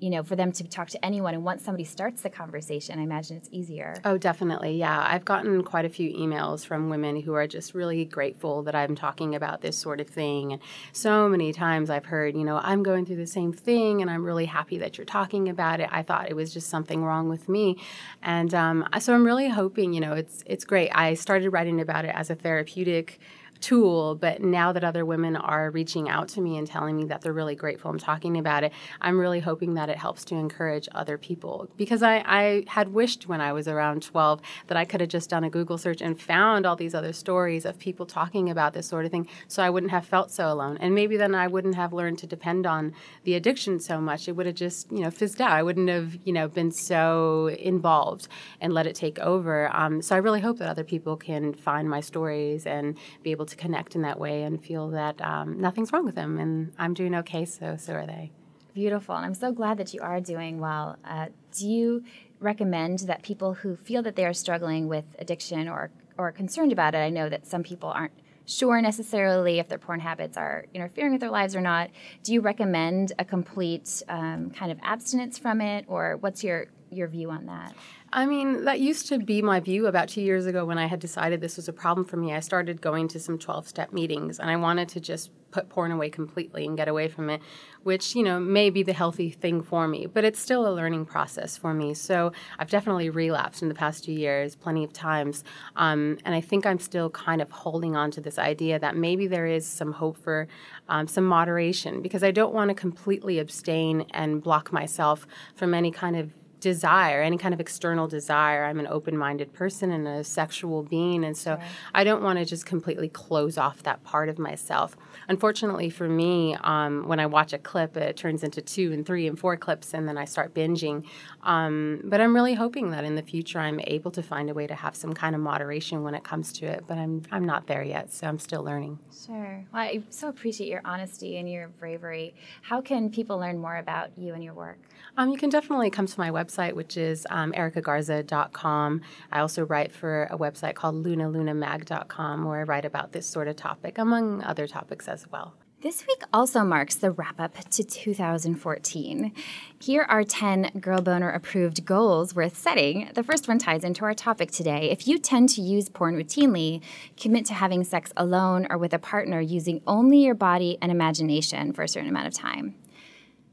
you 0.00 0.10
know, 0.10 0.22
for 0.22 0.36
them 0.36 0.52
to 0.52 0.64
talk 0.64 0.88
to 0.90 1.04
anyone. 1.04 1.34
And 1.34 1.44
once 1.44 1.64
somebody 1.64 1.84
starts 1.84 2.22
the 2.22 2.30
conversation, 2.30 2.98
I 2.98 3.02
imagine 3.02 3.36
it's 3.36 3.48
easier. 3.52 3.94
Oh, 4.04 4.18
definitely. 4.18 4.76
Yeah. 4.76 5.04
I've 5.08 5.24
gotten 5.24 5.62
quite 5.62 5.84
a 5.84 5.88
few 5.88 6.12
emails 6.12 6.66
from 6.66 6.90
women 6.90 7.20
who 7.20 7.34
are 7.34 7.46
just 7.46 7.74
really 7.74 8.04
grateful 8.04 8.62
that 8.64 8.74
I'm 8.74 8.94
talking 8.94 9.34
about 9.34 9.60
this 9.60 9.78
sort 9.78 10.00
of 10.00 10.08
thing. 10.08 10.52
And 10.52 10.62
so 10.92 11.28
many 11.28 11.52
times 11.52 11.90
I've 11.90 12.06
heard, 12.06 12.36
you 12.36 12.44
know, 12.44 12.60
I'm 12.62 12.82
going 12.82 13.06
through 13.06 13.16
the 13.16 13.26
same 13.26 13.52
thing 13.52 14.02
and 14.02 14.10
I'm 14.10 14.24
really 14.24 14.46
happy 14.46 14.78
that 14.78 14.98
you're 14.98 15.04
talking 15.04 15.48
about 15.48 15.80
it. 15.80 15.88
I 15.90 16.02
thought 16.02 16.28
it 16.28 16.34
was 16.34 16.52
just 16.52 16.68
something 16.68 17.04
wrong 17.04 17.28
with 17.28 17.48
me. 17.48 17.78
And 18.22 18.52
um, 18.54 18.88
so 18.98 19.14
I'm 19.14 19.24
really 19.24 19.48
hoping, 19.48 19.92
you 19.94 20.00
know, 20.00 20.12
it's, 20.12 20.42
it's 20.46 20.64
great. 20.64 20.90
I 20.90 21.14
started 21.14 21.50
writing 21.50 21.80
about 21.80 22.04
it 22.04 22.14
as 22.14 22.30
a 22.30 22.34
therapeutic 22.34 23.20
tool. 23.64 24.14
But 24.14 24.42
now 24.42 24.72
that 24.72 24.84
other 24.84 25.06
women 25.06 25.36
are 25.36 25.70
reaching 25.70 26.08
out 26.08 26.28
to 26.28 26.42
me 26.42 26.58
and 26.58 26.66
telling 26.66 26.96
me 26.96 27.04
that 27.06 27.22
they're 27.22 27.32
really 27.32 27.54
grateful 27.54 27.90
I'm 27.90 27.98
talking 27.98 28.36
about 28.36 28.62
it, 28.62 28.72
I'm 29.00 29.18
really 29.18 29.40
hoping 29.40 29.72
that 29.74 29.88
it 29.88 29.96
helps 29.96 30.22
to 30.26 30.34
encourage 30.34 30.86
other 30.92 31.16
people. 31.16 31.68
Because 31.78 32.02
I, 32.02 32.22
I 32.26 32.64
had 32.66 32.92
wished 32.92 33.26
when 33.26 33.40
I 33.40 33.52
was 33.54 33.66
around 33.66 34.02
12 34.02 34.42
that 34.66 34.76
I 34.76 34.84
could 34.84 35.00
have 35.00 35.08
just 35.08 35.30
done 35.30 35.44
a 35.44 35.50
Google 35.50 35.78
search 35.78 36.02
and 36.02 36.20
found 36.20 36.66
all 36.66 36.76
these 36.76 36.94
other 36.94 37.14
stories 37.14 37.64
of 37.64 37.78
people 37.78 38.04
talking 38.04 38.50
about 38.50 38.74
this 38.74 38.86
sort 38.86 39.06
of 39.06 39.10
thing 39.10 39.26
so 39.48 39.62
I 39.62 39.70
wouldn't 39.70 39.92
have 39.92 40.04
felt 40.04 40.30
so 40.30 40.52
alone. 40.52 40.76
And 40.78 40.94
maybe 40.94 41.16
then 41.16 41.34
I 41.34 41.46
wouldn't 41.46 41.74
have 41.76 41.94
learned 41.94 42.18
to 42.18 42.26
depend 42.26 42.66
on 42.66 42.92
the 43.24 43.34
addiction 43.34 43.80
so 43.80 43.98
much. 43.98 44.28
It 44.28 44.32
would 44.32 44.46
have 44.46 44.54
just, 44.54 44.92
you 44.92 45.00
know, 45.00 45.10
fizzed 45.10 45.40
out. 45.40 45.52
I 45.52 45.62
wouldn't 45.62 45.88
have, 45.88 46.18
you 46.24 46.34
know, 46.34 46.48
been 46.48 46.70
so 46.70 47.48
involved 47.48 48.28
and 48.60 48.74
let 48.74 48.86
it 48.86 48.94
take 48.94 49.18
over. 49.20 49.74
Um, 49.74 50.02
so 50.02 50.14
I 50.14 50.18
really 50.18 50.40
hope 50.40 50.58
that 50.58 50.68
other 50.68 50.84
people 50.84 51.16
can 51.16 51.54
find 51.54 51.88
my 51.88 52.00
stories 52.00 52.66
and 52.66 52.98
be 53.22 53.30
able 53.30 53.46
to 53.46 53.53
connect 53.54 53.94
in 53.94 54.02
that 54.02 54.18
way 54.18 54.42
and 54.42 54.62
feel 54.62 54.90
that 54.90 55.20
um, 55.20 55.60
nothing's 55.60 55.92
wrong 55.92 56.04
with 56.04 56.14
them 56.14 56.38
and 56.38 56.72
I'm 56.78 56.94
doing 56.94 57.14
okay, 57.16 57.44
so 57.44 57.76
so 57.76 57.94
are 57.94 58.06
they. 58.06 58.32
Beautiful. 58.74 59.14
And 59.14 59.24
I'm 59.24 59.34
so 59.34 59.52
glad 59.52 59.78
that 59.78 59.94
you 59.94 60.00
are 60.00 60.20
doing 60.20 60.58
well. 60.58 60.96
Uh, 61.04 61.26
do 61.52 61.68
you 61.68 62.04
recommend 62.40 63.00
that 63.00 63.22
people 63.22 63.54
who 63.54 63.76
feel 63.76 64.02
that 64.02 64.16
they 64.16 64.24
are 64.24 64.34
struggling 64.34 64.88
with 64.88 65.04
addiction 65.18 65.68
or, 65.68 65.90
or 66.18 66.32
concerned 66.32 66.72
about 66.72 66.94
it, 66.94 66.98
I 66.98 67.08
know 67.08 67.28
that 67.28 67.46
some 67.46 67.62
people 67.62 67.88
aren't 67.88 68.12
sure 68.46 68.80
necessarily 68.80 69.58
if 69.58 69.68
their 69.68 69.78
porn 69.78 70.00
habits 70.00 70.36
are 70.36 70.66
interfering 70.74 71.12
with 71.12 71.20
their 71.20 71.30
lives 71.30 71.56
or 71.56 71.60
not. 71.60 71.90
Do 72.22 72.32
you 72.32 72.40
recommend 72.40 73.12
a 73.18 73.24
complete 73.24 74.02
um, 74.08 74.50
kind 74.50 74.70
of 74.70 74.78
abstinence 74.82 75.38
from 75.38 75.60
it, 75.60 75.86
or 75.88 76.16
what's 76.18 76.44
your 76.44 76.66
your 76.90 77.08
view 77.08 77.30
on 77.30 77.46
that? 77.46 77.74
I 78.16 78.26
mean, 78.26 78.64
that 78.64 78.78
used 78.78 79.08
to 79.08 79.18
be 79.18 79.42
my 79.42 79.58
view 79.58 79.88
about 79.88 80.08
two 80.08 80.20
years 80.20 80.46
ago 80.46 80.64
when 80.64 80.78
I 80.78 80.86
had 80.86 81.00
decided 81.00 81.40
this 81.40 81.56
was 81.56 81.66
a 81.66 81.72
problem 81.72 82.06
for 82.06 82.16
me. 82.16 82.32
I 82.32 82.38
started 82.38 82.80
going 82.80 83.08
to 83.08 83.18
some 83.18 83.40
12 83.40 83.66
step 83.66 83.92
meetings 83.92 84.38
and 84.38 84.48
I 84.48 84.54
wanted 84.54 84.88
to 84.90 85.00
just 85.00 85.32
put 85.50 85.68
porn 85.68 85.90
away 85.90 86.10
completely 86.10 86.64
and 86.64 86.76
get 86.76 86.86
away 86.86 87.08
from 87.08 87.28
it, 87.28 87.42
which, 87.82 88.14
you 88.14 88.22
know, 88.22 88.38
may 88.38 88.70
be 88.70 88.84
the 88.84 88.92
healthy 88.92 89.30
thing 89.30 89.62
for 89.62 89.88
me, 89.88 90.06
but 90.06 90.22
it's 90.22 90.38
still 90.38 90.64
a 90.64 90.70
learning 90.72 91.06
process 91.06 91.56
for 91.56 91.74
me. 91.74 91.92
So 91.92 92.30
I've 92.56 92.70
definitely 92.70 93.10
relapsed 93.10 93.62
in 93.62 93.68
the 93.68 93.74
past 93.74 94.04
two 94.04 94.12
years 94.12 94.54
plenty 94.54 94.84
of 94.84 94.92
times. 94.92 95.42
Um, 95.74 96.18
and 96.24 96.36
I 96.36 96.40
think 96.40 96.66
I'm 96.66 96.78
still 96.78 97.10
kind 97.10 97.42
of 97.42 97.50
holding 97.50 97.96
on 97.96 98.12
to 98.12 98.20
this 98.20 98.38
idea 98.38 98.78
that 98.78 98.96
maybe 98.96 99.26
there 99.26 99.46
is 99.46 99.66
some 99.66 99.90
hope 99.90 100.18
for 100.18 100.46
um, 100.88 101.08
some 101.08 101.24
moderation 101.24 102.00
because 102.00 102.22
I 102.22 102.30
don't 102.30 102.54
want 102.54 102.68
to 102.68 102.74
completely 102.76 103.40
abstain 103.40 104.06
and 104.12 104.40
block 104.40 104.72
myself 104.72 105.26
from 105.56 105.74
any 105.74 105.90
kind 105.90 106.14
of 106.14 106.30
desire, 106.64 107.20
any 107.20 107.36
kind 107.36 107.52
of 107.52 107.60
external 107.60 108.08
desire. 108.08 108.64
I'm 108.64 108.80
an 108.80 108.86
open 108.86 109.18
minded 109.18 109.52
person 109.52 109.90
and 109.92 110.08
a 110.08 110.24
sexual 110.24 110.82
being. 110.82 111.22
And 111.22 111.36
so 111.36 111.56
right. 111.56 111.62
I 111.94 112.04
don't 112.04 112.22
want 112.22 112.38
to 112.38 112.46
just 112.46 112.64
completely 112.64 113.10
close 113.10 113.58
off 113.58 113.82
that 113.82 114.02
part 114.02 114.30
of 114.30 114.38
myself. 114.38 114.96
Unfortunately 115.28 115.90
for 115.90 116.08
me, 116.08 116.56
um, 116.62 117.06
when 117.06 117.20
I 117.20 117.26
watch 117.26 117.52
a 117.52 117.58
clip, 117.58 117.98
it 117.98 118.16
turns 118.16 118.42
into 118.42 118.62
two 118.62 118.92
and 118.94 119.04
three 119.04 119.26
and 119.26 119.38
four 119.38 119.58
clips, 119.58 119.92
and 119.92 120.08
then 120.08 120.16
I 120.16 120.24
start 120.24 120.54
binging. 120.54 121.04
Um, 121.42 122.00
but 122.04 122.22
I'm 122.22 122.34
really 122.34 122.54
hoping 122.54 122.90
that 122.92 123.04
in 123.04 123.14
the 123.14 123.22
future 123.22 123.60
I'm 123.60 123.80
able 123.86 124.10
to 124.12 124.22
find 124.22 124.48
a 124.48 124.54
way 124.54 124.66
to 124.66 124.74
have 124.74 124.96
some 124.96 125.12
kind 125.12 125.34
of 125.34 125.42
moderation 125.42 126.02
when 126.02 126.14
it 126.14 126.24
comes 126.24 126.50
to 126.54 126.66
it. 126.66 126.84
But 126.86 126.96
I'm, 126.96 127.22
I'm 127.30 127.44
not 127.44 127.66
there 127.66 127.84
yet, 127.84 128.10
so 128.10 128.26
I'm 128.26 128.38
still 128.38 128.64
learning. 128.64 128.98
Sure. 129.26 129.64
Well, 129.70 129.82
I 129.82 130.02
so 130.08 130.28
appreciate 130.28 130.70
your 130.70 130.80
honesty 130.84 131.36
and 131.36 131.46
your 131.50 131.68
bravery. 131.68 132.34
How 132.62 132.80
can 132.80 133.10
people 133.10 133.38
learn 133.38 133.58
more 133.58 133.76
about 133.76 134.16
you 134.16 134.32
and 134.32 134.42
your 134.42 134.54
work? 134.54 134.78
Um, 135.16 135.30
you 135.30 135.36
can 135.36 135.50
definitely 135.50 135.90
come 135.90 136.06
to 136.06 136.18
my 136.18 136.30
website, 136.30 136.53
which 136.74 136.96
is 136.96 137.26
um, 137.30 137.52
ericagarza.com. 137.52 139.00
I 139.32 139.40
also 139.40 139.64
write 139.64 139.92
for 139.92 140.24
a 140.24 140.38
website 140.38 140.74
called 140.74 141.04
lunalunamag.com 141.04 142.44
where 142.44 142.60
I 142.60 142.62
write 142.62 142.84
about 142.84 143.12
this 143.12 143.26
sort 143.26 143.48
of 143.48 143.56
topic, 143.56 143.98
among 143.98 144.42
other 144.42 144.66
topics 144.66 145.08
as 145.08 145.26
well. 145.30 145.54
This 145.84 146.06
week 146.06 146.22
also 146.32 146.64
marks 146.64 146.94
the 146.94 147.10
wrap 147.10 147.38
up 147.38 147.58
to 147.72 147.84
2014. 147.84 149.32
Here 149.78 150.06
are 150.08 150.24
10 150.24 150.80
Girl 150.80 151.02
Boner 151.02 151.28
approved 151.28 151.84
goals 151.84 152.34
worth 152.34 152.56
setting. 152.56 153.10
The 153.12 153.22
first 153.22 153.48
one 153.48 153.58
ties 153.58 153.84
into 153.84 154.06
our 154.06 154.14
topic 154.14 154.50
today. 154.50 154.90
If 154.90 155.06
you 155.06 155.18
tend 155.18 155.50
to 155.50 155.60
use 155.60 155.90
porn 155.90 156.16
routinely, 156.16 156.80
commit 157.20 157.44
to 157.46 157.52
having 157.52 157.84
sex 157.84 158.14
alone 158.16 158.66
or 158.70 158.78
with 158.78 158.94
a 158.94 158.98
partner 158.98 159.42
using 159.42 159.82
only 159.86 160.24
your 160.24 160.34
body 160.34 160.78
and 160.80 160.90
imagination 160.90 161.74
for 161.74 161.82
a 161.82 161.88
certain 161.88 162.08
amount 162.08 162.28
of 162.28 162.32
time. 162.32 162.76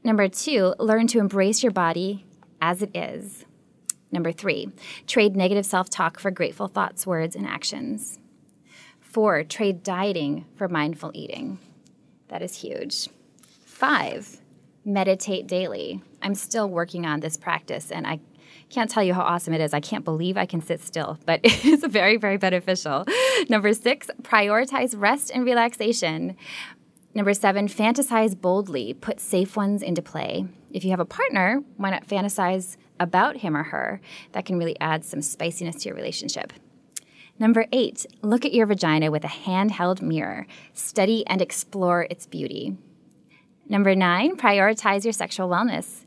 Number 0.02 0.26
two, 0.26 0.74
learn 0.78 1.08
to 1.08 1.18
embrace 1.18 1.62
your 1.62 1.72
body 1.72 2.24
as 2.62 2.80
it 2.80 2.96
is. 2.96 3.44
Number 4.12 4.30
three, 4.32 4.70
trade 5.06 5.36
negative 5.36 5.66
self 5.66 5.90
talk 5.90 6.18
for 6.18 6.30
grateful 6.30 6.68
thoughts, 6.68 7.06
words, 7.06 7.34
and 7.34 7.46
actions. 7.46 8.18
Four, 9.00 9.42
trade 9.42 9.82
dieting 9.82 10.46
for 10.54 10.68
mindful 10.68 11.10
eating. 11.12 11.58
That 12.28 12.40
is 12.40 12.56
huge. 12.56 13.08
Five, 13.66 14.38
meditate 14.84 15.46
daily. 15.46 16.02
I'm 16.22 16.34
still 16.34 16.68
working 16.68 17.04
on 17.04 17.20
this 17.20 17.36
practice 17.36 17.90
and 17.90 18.06
I 18.06 18.20
can't 18.70 18.88
tell 18.88 19.02
you 19.02 19.12
how 19.12 19.22
awesome 19.22 19.52
it 19.52 19.60
is. 19.60 19.74
I 19.74 19.80
can't 19.80 20.04
believe 20.04 20.36
I 20.36 20.46
can 20.46 20.62
sit 20.62 20.80
still, 20.80 21.18
but 21.26 21.40
it 21.42 21.64
is 21.64 21.84
very, 21.84 22.16
very 22.16 22.36
beneficial. 22.36 23.04
Number 23.48 23.74
six, 23.74 24.08
prioritize 24.22 24.94
rest 24.96 25.30
and 25.34 25.44
relaxation. 25.44 26.36
Number 27.14 27.34
seven, 27.34 27.68
fantasize 27.68 28.40
boldly, 28.40 28.94
put 28.94 29.20
safe 29.20 29.54
ones 29.54 29.82
into 29.82 30.00
play. 30.00 30.46
If 30.70 30.82
you 30.82 30.90
have 30.90 31.00
a 31.00 31.04
partner, 31.04 31.62
why 31.76 31.90
not 31.90 32.06
fantasize 32.06 32.78
about 32.98 33.38
him 33.38 33.54
or 33.54 33.64
her? 33.64 34.00
That 34.32 34.46
can 34.46 34.58
really 34.58 34.80
add 34.80 35.04
some 35.04 35.20
spiciness 35.20 35.76
to 35.82 35.90
your 35.90 35.96
relationship. 35.96 36.54
Number 37.38 37.66
eight, 37.72 38.06
look 38.22 38.44
at 38.46 38.54
your 38.54 38.66
vagina 38.66 39.10
with 39.10 39.24
a 39.24 39.28
handheld 39.28 40.00
mirror. 40.00 40.46
Study 40.72 41.26
and 41.26 41.42
explore 41.42 42.06
its 42.08 42.26
beauty. 42.26 42.76
Number 43.68 43.94
nine, 43.94 44.36
prioritize 44.36 45.04
your 45.04 45.12
sexual 45.12 45.48
wellness. 45.48 46.04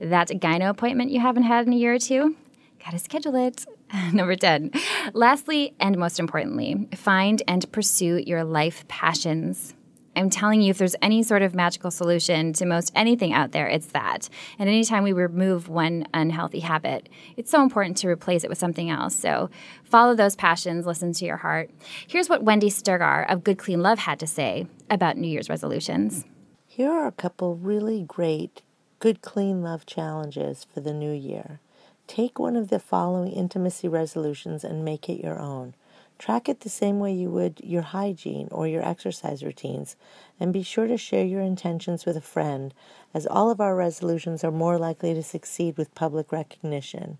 That 0.00 0.28
gyno 0.28 0.70
appointment 0.70 1.10
you 1.10 1.20
haven't 1.20 1.44
had 1.44 1.66
in 1.66 1.72
a 1.72 1.76
year 1.76 1.94
or 1.94 1.98
two, 1.98 2.36
gotta 2.84 2.98
schedule 2.98 3.36
it. 3.36 3.64
Number 4.12 4.36
10. 4.36 4.72
Lastly, 5.14 5.74
and 5.80 5.96
most 5.98 6.20
importantly, 6.20 6.88
find 6.94 7.42
and 7.48 7.70
pursue 7.72 8.22
your 8.26 8.44
life 8.44 8.86
passions. 8.88 9.74
I'm 10.18 10.30
telling 10.30 10.60
you, 10.62 10.70
if 10.70 10.78
there's 10.78 10.96
any 11.00 11.22
sort 11.22 11.42
of 11.42 11.54
magical 11.54 11.90
solution 11.90 12.52
to 12.54 12.66
most 12.66 12.90
anything 12.94 13.32
out 13.32 13.52
there, 13.52 13.68
it's 13.68 13.86
that. 13.88 14.28
And 14.58 14.68
anytime 14.68 15.04
we 15.04 15.12
remove 15.12 15.68
one 15.68 16.06
unhealthy 16.12 16.60
habit, 16.60 17.08
it's 17.36 17.50
so 17.50 17.62
important 17.62 17.96
to 17.98 18.08
replace 18.08 18.42
it 18.42 18.50
with 18.50 18.58
something 18.58 18.90
else. 18.90 19.14
So 19.14 19.48
follow 19.84 20.14
those 20.16 20.34
passions, 20.34 20.86
listen 20.86 21.12
to 21.12 21.24
your 21.24 21.36
heart. 21.36 21.70
Here's 22.06 22.28
what 22.28 22.42
Wendy 22.42 22.68
Strgar 22.68 23.30
of 23.30 23.44
Good 23.44 23.58
Clean 23.58 23.80
Love 23.80 24.00
had 24.00 24.18
to 24.18 24.26
say 24.26 24.66
about 24.90 25.16
New 25.16 25.28
Year's 25.28 25.48
resolutions. 25.48 26.24
Here 26.66 26.90
are 26.90 27.06
a 27.06 27.12
couple 27.12 27.54
really 27.54 28.02
great 28.02 28.62
Good 28.98 29.22
Clean 29.22 29.62
Love 29.62 29.86
challenges 29.86 30.64
for 30.64 30.80
the 30.80 30.92
new 30.92 31.12
year. 31.12 31.60
Take 32.08 32.40
one 32.40 32.56
of 32.56 32.68
the 32.68 32.80
following 32.80 33.30
intimacy 33.30 33.86
resolutions 33.86 34.64
and 34.64 34.84
make 34.84 35.08
it 35.08 35.22
your 35.22 35.38
own. 35.38 35.74
Track 36.18 36.48
it 36.48 36.60
the 36.60 36.68
same 36.68 36.98
way 36.98 37.12
you 37.12 37.30
would 37.30 37.60
your 37.62 37.82
hygiene 37.82 38.48
or 38.50 38.66
your 38.66 38.84
exercise 38.84 39.44
routines, 39.44 39.94
and 40.40 40.52
be 40.52 40.62
sure 40.62 40.88
to 40.88 40.96
share 40.96 41.24
your 41.24 41.42
intentions 41.42 42.04
with 42.04 42.16
a 42.16 42.20
friend, 42.20 42.74
as 43.14 43.26
all 43.26 43.50
of 43.50 43.60
our 43.60 43.76
resolutions 43.76 44.42
are 44.42 44.50
more 44.50 44.78
likely 44.78 45.14
to 45.14 45.22
succeed 45.22 45.76
with 45.76 45.94
public 45.94 46.32
recognition. 46.32 47.18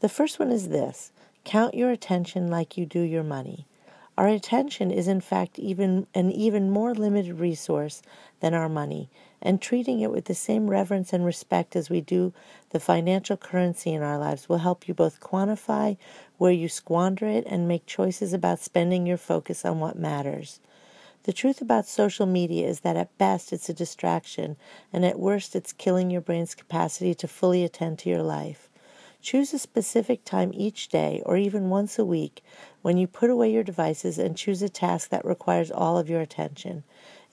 The 0.00 0.08
first 0.08 0.38
one 0.38 0.50
is 0.50 0.68
this 0.68 1.12
count 1.44 1.74
your 1.74 1.90
attention 1.90 2.48
like 2.48 2.78
you 2.78 2.86
do 2.86 3.00
your 3.00 3.22
money. 3.22 3.66
Our 4.16 4.28
attention 4.28 4.90
is, 4.90 5.08
in 5.08 5.20
fact, 5.20 5.58
even 5.58 6.06
an 6.14 6.30
even 6.30 6.70
more 6.70 6.94
limited 6.94 7.38
resource 7.38 8.02
than 8.40 8.54
our 8.54 8.68
money, 8.68 9.08
and 9.40 9.60
treating 9.60 10.00
it 10.00 10.10
with 10.10 10.24
the 10.24 10.34
same 10.34 10.68
reverence 10.68 11.12
and 11.12 11.24
respect 11.24 11.76
as 11.76 11.88
we 11.88 12.00
do 12.00 12.32
the 12.70 12.80
financial 12.80 13.36
currency 13.36 13.92
in 13.92 14.02
our 14.02 14.16
lives 14.16 14.48
will 14.48 14.58
help 14.58 14.86
you 14.86 14.94
both 14.94 15.20
quantify 15.20 15.96
where 16.38 16.52
you 16.52 16.68
squander 16.68 17.26
it 17.26 17.44
and 17.46 17.66
make 17.66 17.84
choices 17.84 18.32
about 18.32 18.60
spending 18.60 19.06
your 19.06 19.16
focus 19.16 19.64
on 19.64 19.80
what 19.80 19.98
matters. 19.98 20.60
The 21.24 21.32
truth 21.32 21.60
about 21.60 21.86
social 21.86 22.26
media 22.26 22.66
is 22.66 22.80
that 22.80 22.96
at 22.96 23.16
best 23.18 23.52
it's 23.52 23.68
a 23.68 23.74
distraction, 23.74 24.56
and 24.92 25.04
at 25.04 25.18
worst 25.18 25.54
it's 25.54 25.72
killing 25.72 26.10
your 26.10 26.22
brain's 26.22 26.54
capacity 26.54 27.14
to 27.14 27.28
fully 27.28 27.62
attend 27.64 27.98
to 28.00 28.08
your 28.08 28.22
life. 28.22 28.70
Choose 29.20 29.52
a 29.52 29.58
specific 29.58 30.24
time 30.24 30.50
each 30.54 30.88
day 30.88 31.22
or 31.26 31.36
even 31.36 31.68
once 31.68 31.98
a 31.98 32.06
week 32.06 32.42
when 32.80 32.96
you 32.96 33.06
put 33.06 33.28
away 33.28 33.52
your 33.52 33.62
devices 33.62 34.18
and 34.18 34.34
choose 34.36 34.62
a 34.62 34.68
task 34.70 35.10
that 35.10 35.26
requires 35.26 35.70
all 35.70 35.98
of 35.98 36.08
your 36.08 36.22
attention. 36.22 36.84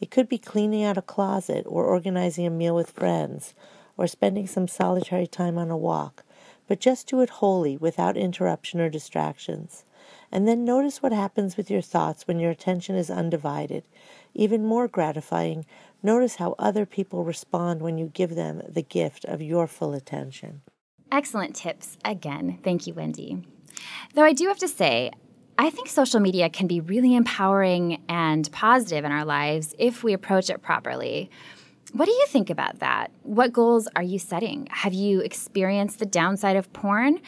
It 0.02 0.12
could 0.12 0.28
be 0.28 0.38
cleaning 0.38 0.84
out 0.84 0.98
a 0.98 1.02
closet 1.02 1.64
or 1.66 1.86
organizing 1.86 2.46
a 2.46 2.50
meal 2.50 2.76
with 2.76 2.92
friends 2.92 3.54
or 3.98 4.08
spending 4.08 4.48
some 4.48 4.68
solitary 4.68 5.28
time 5.28 5.58
on 5.58 5.70
a 5.70 5.78
walk, 5.78 6.24
but 6.68 6.80
just 6.80 7.08
do 7.08 7.22
it 7.22 7.30
wholly 7.30 7.76
without 7.78 8.16
interruption 8.16 8.80
or 8.80 8.90
distractions. 8.90 9.84
And 10.32 10.48
then 10.48 10.66
notice 10.66 11.02
what 11.02 11.12
happens 11.12 11.58
with 11.58 11.72
your 11.72 11.82
thoughts 11.82 12.28
when 12.28 12.40
your 12.40 12.52
attention 12.52 12.96
is 12.96 13.10
undivided. 13.10 13.84
Even 14.34 14.66
more 14.66 14.88
gratifying, 14.88 15.66
notice 16.04 16.36
how 16.36 16.56
other 16.60 16.86
people 16.86 17.24
respond 17.24 17.82
when 17.82 17.98
you 17.98 18.12
give 18.14 18.36
them 18.36 18.62
the 18.68 18.82
gift 18.82 19.26
of 19.26 19.42
your 19.42 19.68
full 19.68 19.94
attention. 19.94 20.62
Excellent 21.12 21.56
tips 21.56 21.98
again. 22.04 22.60
Thank 22.64 22.86
you, 22.86 22.94
Wendy. 22.94 23.42
Though 24.14 24.24
I 24.24 24.34
do 24.34 24.48
have 24.48 24.60
to 24.60 24.68
say, 24.68 25.12
I 25.58 25.70
think 25.70 25.88
social 25.88 26.20
media 26.20 26.50
can 26.50 26.68
be 26.68 26.82
really 26.82 27.16
empowering 27.16 28.04
and 28.08 28.52
positive 28.52 29.06
in 29.06 29.12
our 29.12 29.26
lives 29.26 29.74
if 29.80 30.04
we 30.04 30.14
approach 30.14 30.50
it 30.50 30.62
properly. 30.62 31.32
What 31.94 32.06
do 32.06 32.12
you 32.12 32.26
think 32.28 32.50
about 32.50 32.80
that? 32.80 33.12
What 33.24 33.54
goals 33.54 33.88
are 33.96 34.04
you 34.04 34.20
setting? 34.20 34.68
Have 34.72 34.94
you 34.94 35.22
experienced 35.22 36.00
the 36.00 36.06
downside 36.06 36.56
of 36.58 36.72
porn? 36.74 37.20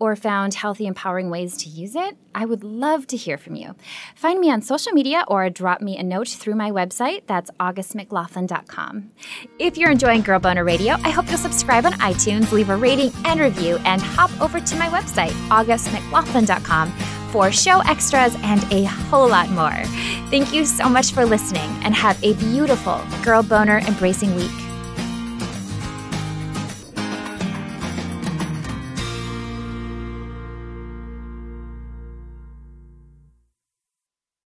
or 0.00 0.16
found 0.16 0.54
healthy, 0.54 0.86
empowering 0.86 1.30
ways 1.30 1.58
to 1.58 1.68
use 1.68 1.94
it? 1.94 2.16
I 2.34 2.46
would 2.46 2.64
love 2.64 3.06
to 3.08 3.16
hear 3.16 3.36
from 3.36 3.54
you. 3.54 3.76
Find 4.16 4.40
me 4.40 4.50
on 4.50 4.62
social 4.62 4.92
media 4.92 5.24
or 5.28 5.48
drop 5.50 5.82
me 5.82 5.98
a 5.98 6.02
note 6.02 6.28
through 6.28 6.54
my 6.54 6.70
website. 6.70 7.26
That's 7.26 7.50
augustmclaughlin.com. 7.60 9.10
If 9.58 9.76
you're 9.76 9.90
enjoying 9.90 10.22
Girl 10.22 10.40
Boner 10.40 10.64
Radio, 10.64 10.94
I 11.04 11.10
hope 11.10 11.28
you'll 11.28 11.36
subscribe 11.36 11.84
on 11.84 11.92
iTunes, 11.94 12.50
leave 12.50 12.70
a 12.70 12.76
rating 12.76 13.12
and 13.26 13.38
review, 13.38 13.76
and 13.84 14.00
hop 14.00 14.30
over 14.40 14.58
to 14.58 14.76
my 14.76 14.88
website, 14.88 15.32
augustmclaughlin.com 15.50 17.19
for 17.30 17.50
show 17.52 17.80
extras 17.80 18.36
and 18.42 18.62
a 18.72 18.84
whole 18.84 19.28
lot 19.28 19.50
more. 19.50 19.82
Thank 20.30 20.52
you 20.52 20.64
so 20.64 20.88
much 20.88 21.12
for 21.12 21.24
listening 21.24 21.70
and 21.82 21.94
have 21.94 22.22
a 22.22 22.34
beautiful 22.34 23.00
Girl 23.22 23.42
Boner 23.42 23.78
embracing 23.78 24.34
week. 24.34 24.69